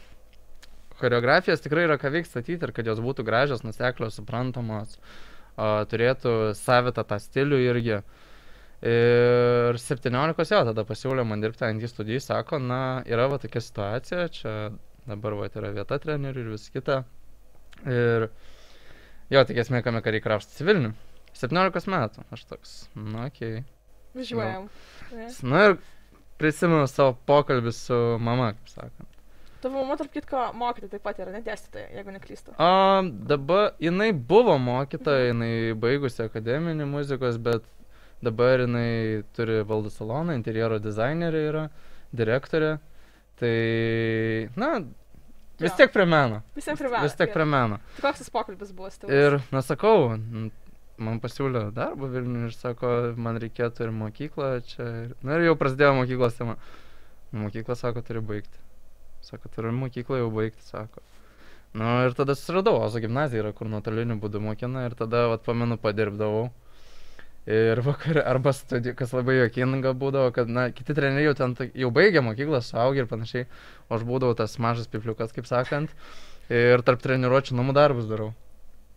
choreografijas 0.99 1.63
tikrai 1.63 1.85
yra 1.87 1.99
ką 1.99 2.11
veikti 2.15 2.33
statyti 2.33 2.67
ir 2.67 2.73
kad 2.75 2.89
jos 2.89 2.99
būtų 3.03 3.23
gražios, 3.27 3.63
nuseklios, 3.63 4.17
suprantamos, 4.19 4.97
uh, 4.99 5.85
turėtų 5.91 6.55
savitą 6.59 7.05
tą 7.07 7.19
stilių 7.23 7.61
irgi. 7.69 8.01
Ir 8.79 9.75
17 9.75 10.53
jau 10.55 10.59
tada 10.69 10.85
pasiūlė 10.87 11.25
man 11.27 11.41
dirbti 11.43 11.65
ant 11.67 11.83
į 11.83 11.87
studijų, 11.91 12.23
sako, 12.23 12.61
na, 12.63 12.81
yra 13.07 13.27
va 13.31 13.39
tokia 13.39 13.59
situacija, 13.63 14.27
čia 14.31 14.53
dabar 15.07 15.35
va 15.35 15.49
yra 15.51 15.73
vieta 15.75 15.99
trenerių 15.99 16.45
ir 16.45 16.51
vis 16.53 16.69
kita 16.71 17.01
Ir 17.87 18.27
jo, 19.31 19.43
tik 19.45 19.61
esmė, 19.63 19.83
kame 19.85 20.01
kariai 20.05 20.23
krapštas 20.23 20.63
į 20.63 20.67
Vilnių. 20.69 20.95
17 21.39 21.91
metų, 21.93 22.25
aš 22.35 22.47
toks, 22.49 22.73
nu, 22.97 23.21
okei. 23.23 23.61
Okay. 23.61 23.67
Važiuojam. 24.17 24.67
Na 25.13 25.29
nu, 25.51 25.61
ir 25.69 25.77
prisimenu 26.41 26.87
savo 26.89 27.13
pokalbį 27.29 27.73
su 27.75 27.99
mama, 28.23 28.51
kaip 28.57 28.73
sakant. 28.73 29.15
Tavo 29.59 29.81
mama, 29.81 29.97
tarp 29.99 30.13
kitko, 30.15 30.45
mokytoja 30.55 30.93
taip 30.93 31.03
pat 31.03 31.19
yra, 31.19 31.33
nedėstytoja, 31.35 31.89
jeigu 31.97 32.13
neklystu. 32.15 32.53
A, 32.63 33.01
dabar 33.31 33.73
jinai 33.83 34.13
buvo 34.13 34.55
mokytoja, 34.61 35.33
mhm. 35.33 35.43
jinai 35.43 35.79
baigusi 35.83 36.23
akademinį 36.25 36.87
muzikos, 36.89 37.39
bet 37.43 37.67
dabar 38.23 38.63
jinai 38.63 39.25
turi 39.35 39.61
valdų 39.67 39.91
saloną, 39.95 40.35
interjero 40.39 40.79
dizainerė 40.83 41.43
yra, 41.51 41.65
direktorė. 42.15 42.77
Tai, 43.39 43.51
na, 44.59 44.71
Vis 45.59 45.75
tiek 45.75 45.91
prie 45.91 46.05
meno. 46.07 46.41
Vis 46.55 46.65
tiek 46.67 46.77
prie 46.79 46.89
meno. 46.89 47.03
Vis 47.03 47.17
tiek 47.19 47.33
prie 47.33 47.45
meno. 47.45 47.79
Tai 47.97 48.05
koks 48.07 48.23
tas 48.23 48.31
pokalbis 48.33 48.71
buvo? 48.75 48.91
Stivus? 48.93 49.11
Ir, 49.11 49.37
nesakau, 49.51 50.15
man 50.99 51.19
pasiūlė 51.23 51.65
darbą 51.75 52.09
Vilniuje 52.13 52.49
ir 52.49 52.55
sako, 52.55 52.93
man 53.19 53.39
reikėtų 53.43 53.87
ir 53.87 53.93
mokyklą 53.95 54.49
čia. 54.69 54.87
Na 55.25 55.37
ir 55.37 55.49
jau 55.49 55.57
prasidėjo 55.59 55.97
mokyklos 55.99 56.39
tema. 56.39 56.55
Mokykla 57.35 57.75
sako, 57.79 58.03
turi 58.07 58.23
baigti. 58.25 58.63
Sako, 59.25 59.51
turi 59.55 59.75
mokyklą 59.75 60.23
jau 60.23 60.31
baigti, 60.33 60.63
sako. 60.67 61.03
Na 61.73 61.85
nu, 61.85 62.07
ir 62.07 62.15
tada 62.17 62.33
susiradau, 62.33 62.79
Ozo 62.81 63.01
gimnazija 63.03 63.43
yra, 63.43 63.51
kur 63.53 63.69
nuotoliniu 63.69 64.17
būdu 64.21 64.41
mokina 64.41 64.87
ir 64.87 64.95
tada, 64.97 65.27
vat, 65.29 65.43
pamenu, 65.45 65.77
padirbdavau. 65.77 66.47
Ir 67.47 67.79
vakar, 67.81 68.19
arba 68.27 68.51
studijų, 68.53 68.93
kas 68.99 69.13
labai 69.15 69.39
jokinga 69.39 69.95
būdavo, 69.97 70.33
kad, 70.35 70.49
na, 70.51 70.67
kiti 70.75 70.93
treneriai 70.93 71.29
jau 71.29 71.37
ten 71.37 71.55
jau 71.77 71.89
baigė 71.95 72.21
mokyklą, 72.25 72.59
suaugę 72.65 73.05
ir 73.05 73.07
panašiai, 73.09 73.47
o 73.87 73.95
aš 73.95 74.03
būdavau 74.05 74.35
tas 74.37 74.57
mažas 74.61 74.89
pipliukas, 74.91 75.31
kaip 75.33 75.47
sakant, 75.49 75.93
ir 76.51 76.83
tarp 76.85 77.01
treniruočio 77.01 77.57
namų 77.57 77.73
darbus 77.77 78.09
darau. 78.09 78.33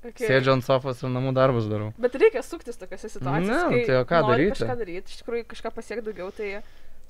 Okay. 0.02 0.26
Sėdžiu 0.26 0.56
ant 0.56 0.66
sofos 0.66 0.98
ir 1.00 1.12
namų 1.14 1.30
darbus 1.36 1.68
darau. 1.70 1.92
Bet 2.02 2.16
reikia 2.18 2.42
suktis 2.42 2.80
tokiose 2.80 3.06
situacijose. 3.06 3.60
Ne, 3.70 3.84
tai 3.86 4.00
o 4.00 4.06
ką 4.10 4.22
daryti? 4.26 4.56
Kažką 4.58 4.78
daryti, 4.80 5.14
iš 5.14 5.20
tikrųjų 5.20 5.46
kažką 5.52 5.72
pasiekti 5.76 6.04
daugiau, 6.08 6.32
tai 6.34 6.48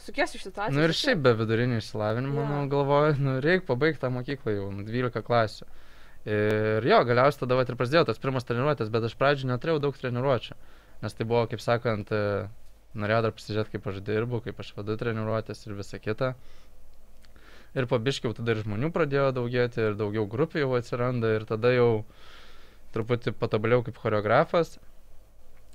sukiesi 0.04 0.36
iš 0.36 0.44
situacijos. 0.50 0.76
Na 0.76 0.82
nu 0.82 0.84
ir 0.84 0.94
šiaip 0.98 1.22
be 1.24 1.32
vidurinio 1.38 1.80
išsilavinimo, 1.80 2.36
yeah. 2.36 2.50
manau, 2.52 2.68
galvoju, 2.74 3.16
nu, 3.24 3.38
reikia 3.42 3.64
pabaigti 3.70 4.02
tą 4.04 4.12
mokyklą 4.12 4.58
jau, 4.58 4.68
12 4.84 5.24
klasių. 5.24 5.70
Ir 6.28 6.86
jo, 6.86 7.00
galiausiai 7.08 7.46
tada 7.46 7.56
vat, 7.58 7.72
ir 7.72 7.80
prasidėjo 7.80 8.04
tas 8.12 8.20
pirmas 8.22 8.46
treniruotės, 8.46 8.92
bet 8.92 9.08
aš 9.08 9.16
pradžioje 9.18 9.50
neturėjau 9.50 9.80
daug 9.88 9.96
treniruočių 9.98 10.60
nes 11.02 11.16
tai 11.18 11.26
buvo, 11.28 11.44
kaip 11.50 11.62
sakant, 11.62 12.12
e, 12.14 12.48
norėjau 12.98 13.22
dar 13.26 13.34
pasižiūrėti, 13.36 13.76
kaip 13.76 13.88
aš 13.92 14.02
dirbu, 14.06 14.42
kaip 14.44 14.60
aš 14.62 14.74
vadu 14.76 14.96
treniruotės 15.00 15.66
ir 15.66 15.76
visa 15.78 16.00
kita. 16.02 16.32
Ir 17.72 17.88
pabiškiau 17.88 18.34
tada 18.36 18.52
ir 18.52 18.62
žmonių 18.62 18.92
pradėjo 18.92 19.30
daugėti, 19.38 19.80
ir 19.80 19.98
daugiau 19.98 20.26
grupių 20.28 20.62
jau 20.66 20.72
atsiranda, 20.76 21.34
ir 21.38 21.46
tada 21.48 21.72
jau 21.72 22.04
truputį 22.92 23.32
patobulėjau 23.40 23.86
kaip 23.88 24.00
choreografas. 24.02 24.76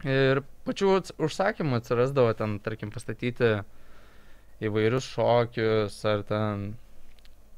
Ir 0.05 0.43
pačių 0.67 0.91
užsakymų 1.25 1.79
atsirasdavo 1.79 2.35
ten, 2.37 2.59
tarkim, 2.61 2.91
pastatyti 2.93 3.55
įvairius 4.61 5.07
šokius, 5.09 5.97
ar 6.05 6.21
ten 6.29 6.67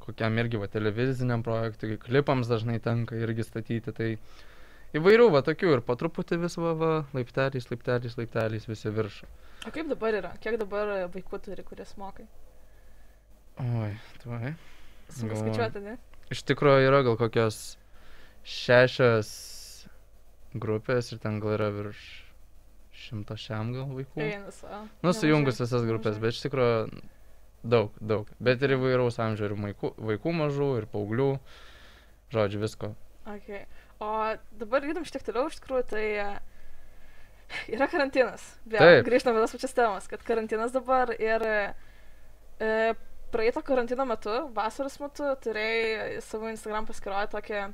kokiam 0.03 0.39
irgi 0.41 0.59
va 0.61 0.69
televiziniam 0.71 1.43
projektui, 1.45 1.99
klipams 2.01 2.49
dažnai 2.49 2.79
tenka 2.83 3.19
irgi 3.19 3.45
statyti, 3.45 3.93
tai 3.95 4.09
įvairių 4.97 5.29
va 5.33 5.41
tokių 5.45 5.75
ir 5.75 5.83
po 5.85 5.95
truputį 5.99 6.39
vis 6.43 6.57
va, 6.59 6.73
va 6.77 6.91
laipteliais, 7.15 7.67
laipteliais, 7.69 8.17
laipteliais 8.19 8.67
visi 8.69 8.93
viršų. 8.93 9.29
O 9.67 9.73
kaip 9.75 9.89
dabar 9.91 10.15
yra? 10.15 10.31
Kiek 10.43 10.57
dabar 10.61 10.93
vaikų 11.13 11.41
turi, 11.45 11.65
kurias 11.67 11.93
mokai? 11.99 12.25
Oi, 13.59 13.91
tuoj. 14.23 14.53
Sunku 15.11 15.35
skaičiuoti, 15.35 15.83
ne? 15.83 15.97
Iš 16.31 16.45
tikrųjų 16.47 16.87
yra 16.87 17.03
gal 17.05 17.17
kokios 17.19 17.75
šešios 18.47 19.29
grupės 20.53 21.11
ir 21.13 21.21
ten 21.21 21.41
gal 21.43 21.57
yra 21.57 21.69
virš 21.73 22.03
šimto 22.99 23.35
šiam 23.39 23.73
gal 23.75 23.89
vaikų. 23.93 24.21
Einas, 24.23 24.61
o. 24.63 24.83
Nu, 25.05 25.13
sujungus 25.15 25.59
visas 25.61 25.85
grupės, 25.87 26.17
nemažai. 26.17 26.23
bet 26.25 26.37
iš 26.37 26.43
tikrųjų 26.45 27.01
daug, 27.63 27.99
daug. 27.99 28.31
Bet 28.39 28.63
ir 28.65 28.75
įvairaus 28.77 29.19
amžiaus, 29.23 29.51
ir 29.51 29.57
vaikų, 29.59 29.93
vaikų 30.11 30.35
mažų, 30.39 30.69
ir 30.81 30.87
paauglių. 30.93 31.29
Žodžiu, 32.33 32.61
visko. 32.61 32.93
Okay. 33.25 33.65
O 33.99 34.11
dabar 34.55 34.85
judam 34.87 35.03
šiek 35.03 35.17
tiek 35.17 35.27
toliau, 35.27 35.49
iš 35.51 35.59
tikrųjų, 35.59 35.83
tai 35.91 36.05
e, 36.23 36.27
yra 37.75 37.89
karantinas. 37.91 38.45
Vėl 38.69 39.01
grįžtame 39.03 39.35
prie 39.35 39.43
tos 39.43 39.55
pačios 39.57 39.75
temos, 39.75 40.07
kad 40.07 40.23
karantinas 40.27 40.71
dabar 40.75 41.11
ir 41.17 41.43
e, 41.49 42.71
praeito 43.33 43.63
karantino 43.65 44.05
metu, 44.07 44.37
vasaros 44.55 44.95
metu, 45.03 45.27
turėjai 45.43 46.23
savo 46.23 46.47
Instagram 46.51 46.87
paskyroje 46.87 47.31
tokią 47.35 47.67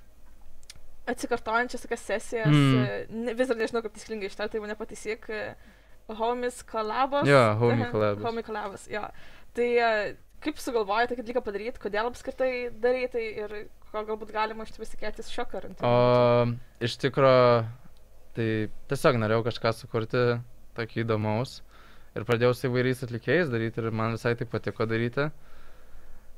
atsikartojančias 1.14 1.86
tokias 1.86 2.06
sesijas. 2.10 2.50
Mm. 2.50 3.32
Vis 3.38 3.52
dar 3.52 3.60
nežinau, 3.62 3.84
kaip 3.86 3.94
tikslingai 3.94 4.32
ištarti, 4.32 4.58
tai 4.58 4.64
mane 4.64 4.78
pataisyk. 4.80 5.30
e, 5.30 5.56
Homies 6.18 6.60
kolabos. 6.70 7.26
Jo, 7.26 7.56
homie 7.62 7.86
Aha, 7.86 7.92
collabos. 7.94 8.24
Homie 8.28 8.44
kolabos, 8.46 8.84
jo. 8.90 9.02
Tai 9.58 9.70
kaip 10.46 10.60
sugalvojai 10.62 11.10
tokį 11.10 11.26
dalyką 11.26 11.42
padaryti, 11.46 11.82
kodėl 11.82 12.10
apskritai 12.12 12.52
daryti 12.82 13.22
ir 13.44 13.56
ko 13.92 14.04
galbūt 14.08 14.34
galima 14.36 14.66
iš 14.66 14.76
tikrųjų 14.76 14.92
tikėtis 14.94 15.32
šio 15.34 15.46
karantino? 15.50 15.90
O 15.90 16.86
iš 16.86 16.98
tikrųjų, 17.02 17.64
tai 18.38 18.50
tiesiog 18.92 19.20
norėjau 19.22 19.46
kažką 19.48 19.74
sukurti 19.78 20.26
tokį 20.78 21.06
įdomaus. 21.06 21.62
Ir 22.16 22.24
pradėjau 22.28 22.54
su 22.56 22.70
įvairiais 22.70 23.04
atlikėjais 23.04 23.50
daryti 23.52 23.82
ir 23.82 23.92
man 23.92 24.16
visai 24.16 24.36
tai 24.40 24.48
patiko 24.48 24.88
daryti. 24.88 25.30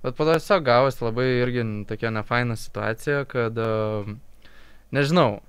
Bet 0.02 0.16
po 0.18 0.26
to 0.26 0.38
tiesiog 0.38 0.64
gavosi 0.66 1.04
labai 1.04 1.28
irgi 1.42 1.66
tokia 1.90 2.14
nefaina 2.14 2.58
situacija, 2.58 3.26
kad 3.30 3.58
uh, 3.62 4.10
nežinau, 4.94 5.42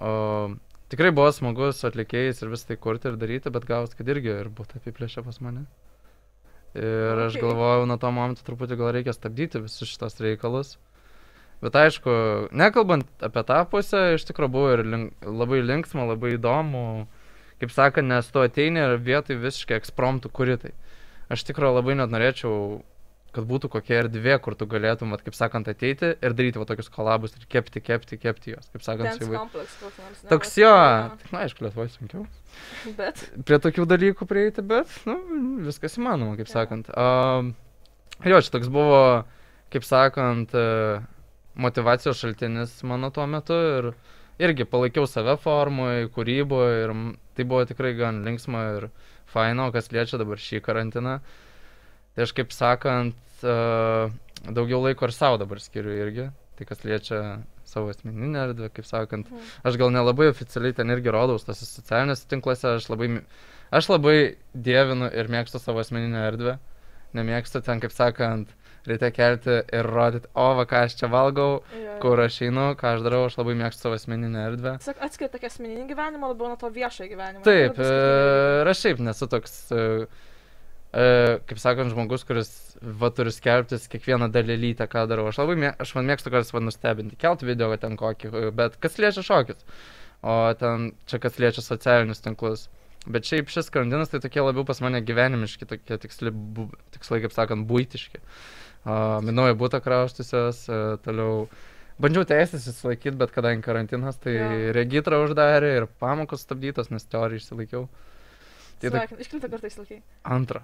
uh, 0.00 0.56
tikrai 0.92 1.12
buvo 1.14 1.30
smagu 1.32 1.70
su 1.76 1.88
atlikėjais 1.88 2.42
ir 2.42 2.52
vis 2.52 2.66
tai 2.68 2.76
kurti 2.80 3.12
ir 3.12 3.16
daryti, 3.20 3.52
bet 3.52 3.68
gavosi, 3.68 3.96
kad 3.96 4.12
irgi 4.12 4.32
ir 4.42 4.52
būtų 4.52 4.80
apiplėšę 4.80 5.24
pas 5.28 5.40
mane. 5.44 5.64
Ir 6.78 7.18
aš 7.26 7.36
galvojau, 7.36 7.84
nuo 7.88 7.98
to 8.00 8.10
momento 8.14 8.44
truputį 8.46 8.78
gal 8.80 8.94
reikia 8.96 9.12
stabdyti 9.12 9.60
visus 9.60 9.90
šitos 9.90 10.16
reikalus. 10.24 10.78
Bet 11.62 11.76
aišku, 11.78 12.12
nekalbant 12.58 13.06
apie 13.22 13.42
tą 13.46 13.60
pusę, 13.70 14.16
iš 14.16 14.24
tikrųjų 14.26 14.52
buvo 14.54 14.70
ir 14.74 14.82
link, 14.82 15.12
labai 15.22 15.60
linksma, 15.62 16.08
labai 16.08 16.34
įdomu. 16.38 17.04
Kaip 17.62 17.70
sakant, 17.70 18.08
nes 18.10 18.26
tu 18.34 18.42
ateini 18.42 18.80
ir 18.82 18.96
vietoj 18.98 19.38
visiškai 19.44 19.76
ekspromptų 19.78 20.32
kuri 20.34 20.56
tai. 20.58 20.72
Aš 21.30 21.44
tikrai 21.46 21.70
labai 21.70 21.94
net 22.00 22.10
norėčiau, 22.10 22.80
kad 23.32 23.46
būtų 23.48 23.70
kokia 23.72 24.02
erdvė, 24.02 24.34
kur 24.44 24.54
tu 24.60 24.66
galėtum, 24.68 25.10
vat, 25.14 25.22
kaip 25.24 25.32
sakant, 25.38 25.68
ateiti 25.72 26.10
ir 26.20 26.34
daryti 26.36 26.60
va 26.60 26.66
tokius 26.68 26.90
kolabus 26.92 27.32
ir 27.38 27.46
kepti, 27.48 27.80
kepti, 27.80 28.18
kepti 28.20 28.52
juos. 28.52 28.66
Kaip 28.74 28.84
sakant, 28.84 29.14
su 29.16 29.24
įvai- 29.24 29.38
complex, 29.40 29.76
koks 29.80 29.98
nors. 30.02 30.22
ne? 30.22 30.28
Toks 30.34 30.50
Vat, 30.52 30.58
jo, 30.60 30.72
na, 31.32 31.44
aišku, 31.46 31.64
Lietuvoje 31.64 31.94
sunkiau 31.94 32.26
Bet, 33.00 33.22
prie 33.48 33.58
tokių 33.64 33.86
dalykų 33.88 34.26
prieiti, 34.28 34.60
bet, 34.68 34.92
nu, 35.08 35.16
viskas 35.64 35.96
įmanoma, 35.96 36.36
kaip 36.36 36.50
Jo. 36.50 36.52
sakant. 36.58 36.90
Um, 36.92 37.54
jo, 38.24 38.40
čia 38.44 38.52
toks 38.52 38.68
buvo, 38.68 39.00
kaip 39.72 39.86
sakant, 39.88 40.52
e, 40.52 41.00
motivacijos 41.56 42.20
šaltinis 42.20 42.82
mano 42.88 43.08
tuo 43.12 43.24
metu 43.26 43.56
ir 43.78 43.90
irgi 44.42 44.64
palaikiau 44.68 45.06
save 45.08 45.38
formui, 45.40 46.08
kūryboje 46.12 46.76
ir 46.84 46.92
tai 47.36 47.44
buvo 47.48 47.64
tikrai 47.68 47.94
gan 47.96 48.20
linksma 48.26 48.62
ir 48.76 48.86
faino, 49.32 49.70
kas 49.72 49.88
liečia 49.92 50.18
dabar 50.20 50.36
šį 50.40 50.60
karantiną. 50.64 51.18
Tai 52.16 52.26
aš, 52.26 52.34
kaip 52.36 52.52
sakant, 52.52 53.18
e, 53.40 53.56
daugiau 54.50 54.82
laiko 54.84 55.08
ir 55.08 55.14
savo 55.16 55.40
dabar 55.40 55.60
skiriu 55.62 55.94
irgi, 56.04 56.28
tai 56.58 56.68
kas 56.68 56.84
liečia 56.84 57.22
savo 57.72 57.92
asmeninę 57.92 58.42
erdvę, 58.48 58.68
kaip 58.76 58.88
sakant, 58.88 59.30
mhm. 59.30 59.52
Aš 59.68 59.78
gal 59.80 59.92
nelabai 59.94 60.28
oficialiai 60.32 60.76
ten 60.76 60.92
irgi 60.92 61.12
rodau 61.14 61.38
tose 61.40 61.66
socialiniuose 61.68 62.28
tinkluose, 62.28 62.76
aš 62.76 62.90
labai, 62.92 63.22
aš 63.72 63.88
labai 63.94 64.16
dievinu 64.52 65.08
ir 65.08 65.30
mėgstu 65.32 65.62
savo 65.62 65.80
asmeninę 65.84 66.26
erdvę. 66.32 66.58
Nemėgstu 67.16 67.60
ten, 67.64 67.80
kaip 67.80 67.92
sakant, 67.92 68.52
ryte 68.88 69.10
kelti 69.14 69.58
ir 69.60 69.88
rodyti, 69.88 70.28
o 70.34 70.46
va 70.58 70.64
ką 70.68 70.84
aš 70.86 70.96
čia 71.00 71.08
valgau, 71.12 71.60
Jo, 71.76 71.96
kur 72.02 72.20
aš 72.24 72.40
einu, 72.48 72.72
ką 72.78 72.96
aš 72.96 73.04
darau, 73.04 73.26
aš 73.28 73.36
labai 73.38 73.54
mėgstu 73.60 73.86
savo 73.86 73.98
asmeninę 73.98 74.46
erdvę. 74.50 74.74
Tiesiog 74.82 75.04
atskiri 75.06 75.30
tokį 75.32 75.50
asmeninį 75.50 75.86
gyvenimą 75.92 76.32
labiau 76.32 76.50
nuo 76.52 76.58
to 76.60 76.70
viešojo 76.72 77.10
gyvenimo. 77.12 77.44
Taip, 77.46 77.78
e, 77.78 77.90
ir 78.62 78.72
aš 78.72 78.84
šiaip 78.86 79.02
nesu 79.06 79.28
toks, 79.30 79.58
e, 79.76 80.08
kaip 80.92 81.60
sakant, 81.60 81.88
žmogus, 81.94 82.24
kuris 82.28 82.50
va 82.82 83.08
turi 83.14 83.32
skelbtis 83.32 83.86
kiekvieną 83.88 84.28
dalelytę, 84.32 84.84
ką 84.92 85.06
darau. 85.08 85.30
Aš 85.30 85.38
labai, 85.40 85.56
mė, 85.56 85.70
aš 85.80 85.94
man 85.96 86.10
mėgstu 86.10 86.32
kartais 86.32 86.52
va 86.52 86.60
nustebinti, 86.60 87.16
kelt 87.20 87.44
video 87.46 87.70
ten 87.80 87.96
kokį, 87.96 88.28
e, 88.28 88.50
bet 88.52 88.76
kas 88.82 88.98
liečia 89.00 89.24
šokis, 89.24 89.64
o 90.20 90.36
ten 90.60 90.90
čia 91.08 91.20
kas 91.22 91.38
liečia 91.40 91.64
socialinius 91.64 92.20
tinklus. 92.24 92.66
Bet 93.08 93.26
šiaip 93.26 93.48
šis 93.50 93.72
karantinas 93.74 94.12
tai 94.12 94.20
tokie 94.22 94.44
labiau 94.44 94.66
pas 94.68 94.78
mane 94.84 95.00
gyvenimiški, 95.02 95.66
tokie 95.66 95.96
tiksli, 96.04 96.30
bu, 96.30 96.68
tikslai, 96.94 97.22
kaip 97.24 97.32
sakant, 97.34 97.66
būtiški. 97.66 98.20
Uh, 98.82 99.18
Minuoju 99.24 99.56
būtą 99.58 99.80
kraustusios, 99.82 100.60
uh, 100.68 100.98
toliau 101.02 101.48
bandžiau 102.02 102.26
teisės 102.26 102.68
įsilaikyti, 102.70 103.16
bet 103.18 103.32
kadangi 103.34 103.62
karantinas, 103.64 104.18
tai 104.22 104.36
Jo. 104.36 104.46
regitrą 104.76 105.22
uždarė 105.24 105.72
ir 105.80 105.88
pamokos 106.02 106.42
stabdytos, 106.46 106.90
nes 106.94 107.06
teoriją 107.10 107.42
išsilaikiau. 107.42 107.88
Tai 108.82 108.90
tak, 108.90 109.08
Sveikin, 109.08 109.20
iškrito 109.22 109.50
kartais 109.50 109.78
laikai. 109.78 110.00
antrą. 110.26 110.62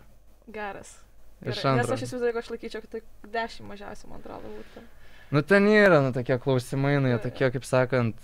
Geras. 0.48 0.96
Gerai, 1.44 1.76
Nes 1.78 1.90
aš 1.92 2.02
įsivaizduoju, 2.06 2.30
jeigu 2.32 2.40
aš 2.40 2.48
laikyčiau, 2.50 2.82
kad 2.82 2.96
tai 2.96 3.02
10 3.34 3.68
mažiausiai, 3.68 4.08
man 4.10 4.22
atrodo, 4.22 4.50
būtų. 4.56 4.82
Nu 5.30 5.42
ten 5.44 5.68
yra, 5.70 6.00
nu 6.02 6.10
tokie 6.16 6.38
klausimai, 6.40 6.96
nu 7.04 7.12
jie 7.12 7.18
tokie, 7.22 7.50
kaip 7.54 7.66
sakant, 7.68 8.16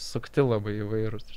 sukti 0.00 0.42
labai 0.42 0.78
įvairūs. 0.80 1.28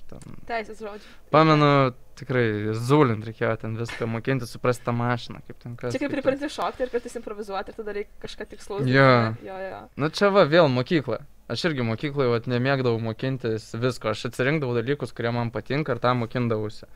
Teisės 0.48 0.80
žodžių. 0.82 1.12
Pamenu, 1.34 1.70
tikrai 2.18 2.46
zulint 2.80 3.28
reikėjo 3.28 3.54
ten 3.62 3.76
viską 3.78 4.08
mokinti, 4.10 4.48
suprasti 4.50 4.88
tą 4.88 4.96
mašiną, 4.96 5.44
kaip 5.48 5.60
ten 5.62 5.76
kas. 5.78 5.94
Čia 5.94 6.02
kaip 6.06 6.16
pripranti 6.16 6.50
šokti 6.50 6.86
ir 6.86 6.94
kartais 6.94 7.20
improvizuoti 7.20 7.74
ir 7.74 7.80
tada 7.82 7.96
reikia 8.00 8.24
kažką 8.24 8.50
tikslaus. 8.56 8.90
Jo. 8.90 9.10
Jo, 9.46 9.60
jo. 9.68 9.82
Nu 10.00 10.10
čia 10.14 10.32
va, 10.34 10.48
vėl 10.50 10.72
mokykla. 10.72 11.22
Aš 11.52 11.68
irgi 11.70 11.84
mokykloje 11.86 12.32
vat, 12.32 12.46
nemėgdavau 12.50 13.02
mokintis 13.04 13.74
visko. 13.76 14.14
Aš 14.14 14.30
atsirinkdavau 14.32 14.78
dalykus, 14.80 15.12
kurie 15.14 15.34
man 15.36 15.52
patinka 15.54 15.94
ir 15.94 16.02
tą 16.02 16.16
mokindavausi. 16.18 16.88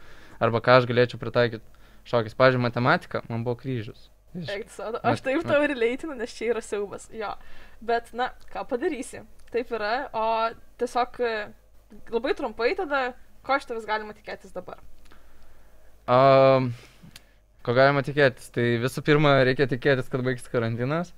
Arba 0.41 0.61
ką 0.63 0.79
aš 0.79 0.87
galėčiau 0.87 1.19
pritaikyti 1.19 1.65
šokis. 2.07 2.35
Pavyzdžiui, 2.39 2.63
matematika 2.63 3.21
man 3.29 3.43
buvo 3.45 3.57
kryžius. 3.61 4.09
Iš- 4.37 4.49
Eik, 4.53 4.69
savo. 4.73 4.99
Aš 5.03 5.21
taip 5.25 5.45
tau 5.47 5.61
ir 5.65 5.73
leitinu, 5.77 6.15
nes 6.17 6.33
čia 6.35 6.51
yra 6.53 6.61
siaubas. 6.61 7.07
Jo. 7.15 7.33
Bet, 7.81 8.11
na, 8.17 8.31
ką 8.53 8.65
padarysi. 8.69 9.23
Taip 9.53 9.71
yra, 9.71 9.93
o 10.13 10.25
tiesiog 10.81 11.19
e, 11.23 11.33
labai 12.11 12.33
trumpai 12.37 12.73
tada, 12.77 13.01
ko 13.47 13.55
iš 13.57 13.65
tavęs 13.69 13.85
galima 13.87 14.13
tikėtis 14.17 14.51
dabar. 14.55 14.81
Um, 16.07 16.71
ko 17.65 17.73
galima 17.75 18.03
tikėtis? 18.05 18.49
Tai 18.55 18.65
visų 18.83 19.03
pirma, 19.07 19.37
reikia 19.47 19.67
tikėtis, 19.71 20.09
kad 20.11 20.23
baigs 20.27 20.47
karantinas. 20.51 21.13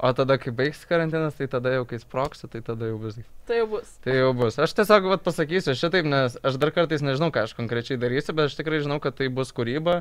O 0.00 0.10
tada, 0.16 0.38
kai 0.40 0.52
baigs 0.56 0.80
karantinas, 0.88 1.34
tai 1.36 1.44
tada 1.52 1.74
jau, 1.74 1.82
kai 1.84 1.98
sprogsi, 2.00 2.48
tai 2.48 2.62
tada 2.64 2.88
jau 2.88 2.96
bus. 3.02 3.18
Tai 3.44 3.58
jau 3.58 3.66
bus. 3.68 3.88
Tai 4.00 4.14
jau 4.16 4.30
bus. 4.32 4.56
Aš 4.64 4.72
tiesiog 4.78 5.08
vat, 5.10 5.24
pasakysiu 5.26 5.74
šitaip, 5.76 6.08
nes 6.08 6.38
aš 6.40 6.56
dar 6.62 6.72
kartais 6.72 7.04
nežinau, 7.04 7.28
ką 7.34 7.42
aš 7.44 7.52
konkrečiai 7.58 8.00
darysiu, 8.00 8.32
bet 8.38 8.48
aš 8.48 8.56
tikrai 8.56 8.80
žinau, 8.80 8.96
kad 9.04 9.18
tai 9.18 9.28
bus 9.28 9.52
kūryba 9.52 9.98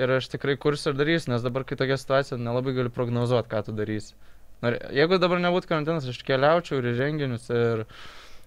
ir 0.00 0.14
aš 0.16 0.30
tikrai 0.32 0.56
kursiu 0.60 0.94
ir 0.94 0.96
darysiu, 1.02 1.34
nes 1.34 1.44
dabar, 1.44 1.66
kai 1.68 1.76
tokia 1.76 2.00
situacija, 2.00 2.40
nelabai 2.40 2.72
galiu 2.78 2.94
prognozuoti, 2.96 3.52
ką 3.52 3.60
tu 3.68 3.76
darysi. 3.76 4.16
Nor, 4.64 4.78
jeigu 4.96 5.20
dabar 5.20 5.44
nebūtų 5.44 5.68
karantinas, 5.68 6.08
aš 6.08 6.22
keliaučiau 6.24 6.80
ir 6.80 6.94
į 6.94 6.96
renginius 6.96 7.50
ir 7.52 7.84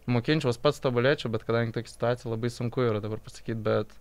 mokinčiaus 0.10 0.58
pats 0.58 0.82
tobulėčiau, 0.82 1.30
bet 1.30 1.46
kadangi 1.46 1.76
tokia 1.76 1.94
situacija 1.94 2.34
labai 2.34 2.50
sunku 2.50 2.88
yra 2.88 3.02
dabar 3.04 3.22
pasakyti, 3.22 3.62
bet, 3.62 3.94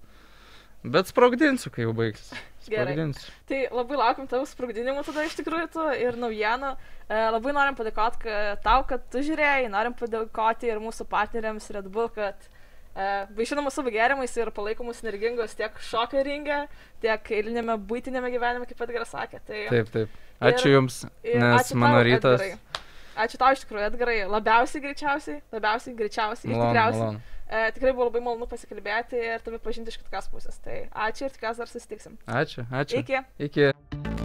bet 0.84 1.10
sprogdinsiu, 1.10 1.70
kai 1.74 1.86
jau 1.86 1.94
baigsis. 1.96 2.30
Gerai. 2.68 2.92
Sprogdinsiu. 2.92 3.32
Tai 3.48 3.58
labai 3.72 3.96
laukiam 3.96 4.26
tavo 4.28 4.44
sprogdinimų 4.48 5.02
tada 5.06 5.24
iš 5.24 5.38
tikrųjų 5.38 5.70
tu 5.72 5.86
ir 5.96 6.18
naujienų. 6.20 6.74
E, 7.08 7.22
labai 7.32 7.54
norim 7.56 7.76
padėkoti 7.78 8.34
tau, 8.64 8.82
kad 8.90 9.06
tu 9.12 9.22
žiūrėjai, 9.24 9.70
norim 9.72 9.94
padėkoti 9.96 10.68
ir 10.68 10.80
mūsų 10.84 11.06
partneriams 11.08 11.70
Red 11.72 11.88
Bull, 11.94 12.10
kad 12.12 12.36
e, 12.44 13.06
vaišinama 13.38 13.72
savo 13.72 13.88
gėrimais 13.94 14.36
ir 14.36 14.50
palaikomus 14.52 15.00
energingos 15.04 15.56
tiek 15.56 15.80
šokio 15.88 16.20
ringe, 16.28 16.60
tiek 17.00 17.32
eilinėme 17.38 17.78
būtinėme 17.88 18.28
gyvenime, 18.36 18.68
kaip 18.68 18.84
Edgaras 18.84 19.14
sakė. 19.16 19.40
Tai, 19.48 19.64
Taip, 19.72 19.88
taip. 19.96 20.20
Ačiū 20.44 20.68
Ir- 20.68 20.76
Jums, 20.76 21.00
nes 21.24 21.56
ačiū 21.62 21.80
mano 21.80 21.96
tau, 22.02 22.04
rytas. 22.10 22.44
Edgarai. 22.44 22.84
Ačiū 23.24 23.40
tau 23.40 23.56
iš 23.56 23.64
tikrųjų, 23.64 23.86
Edgarai. 23.88 24.18
Labiausiai 24.30 24.84
greičiausiai, 24.84 25.40
labiausiai 25.56 25.96
greičiausiai 25.98 26.52
ir 26.52 26.60
tikriausiai. 26.60 27.00
malonu. 27.08 27.24
E, 27.48 27.72
tikrai 27.72 27.94
buvo 27.96 28.10
labai 28.10 28.20
malonu 28.20 28.48
pasikalbėti 28.50 29.16
ir 29.30 29.44
tave 29.44 29.60
pažinti 29.64 29.94
iš 29.94 30.00
kitos 30.02 30.28
pusės. 30.32 30.60
Tai 30.64 30.82
ačiū 31.08 31.28
ir 31.28 31.36
tikiuosi 31.36 31.64
dar 31.64 31.72
susitiksim. 31.72 32.20
Ačiū, 32.28 32.68
ačiū. 32.68 33.00
Iki. 33.00 33.24
Iki. 33.48 34.17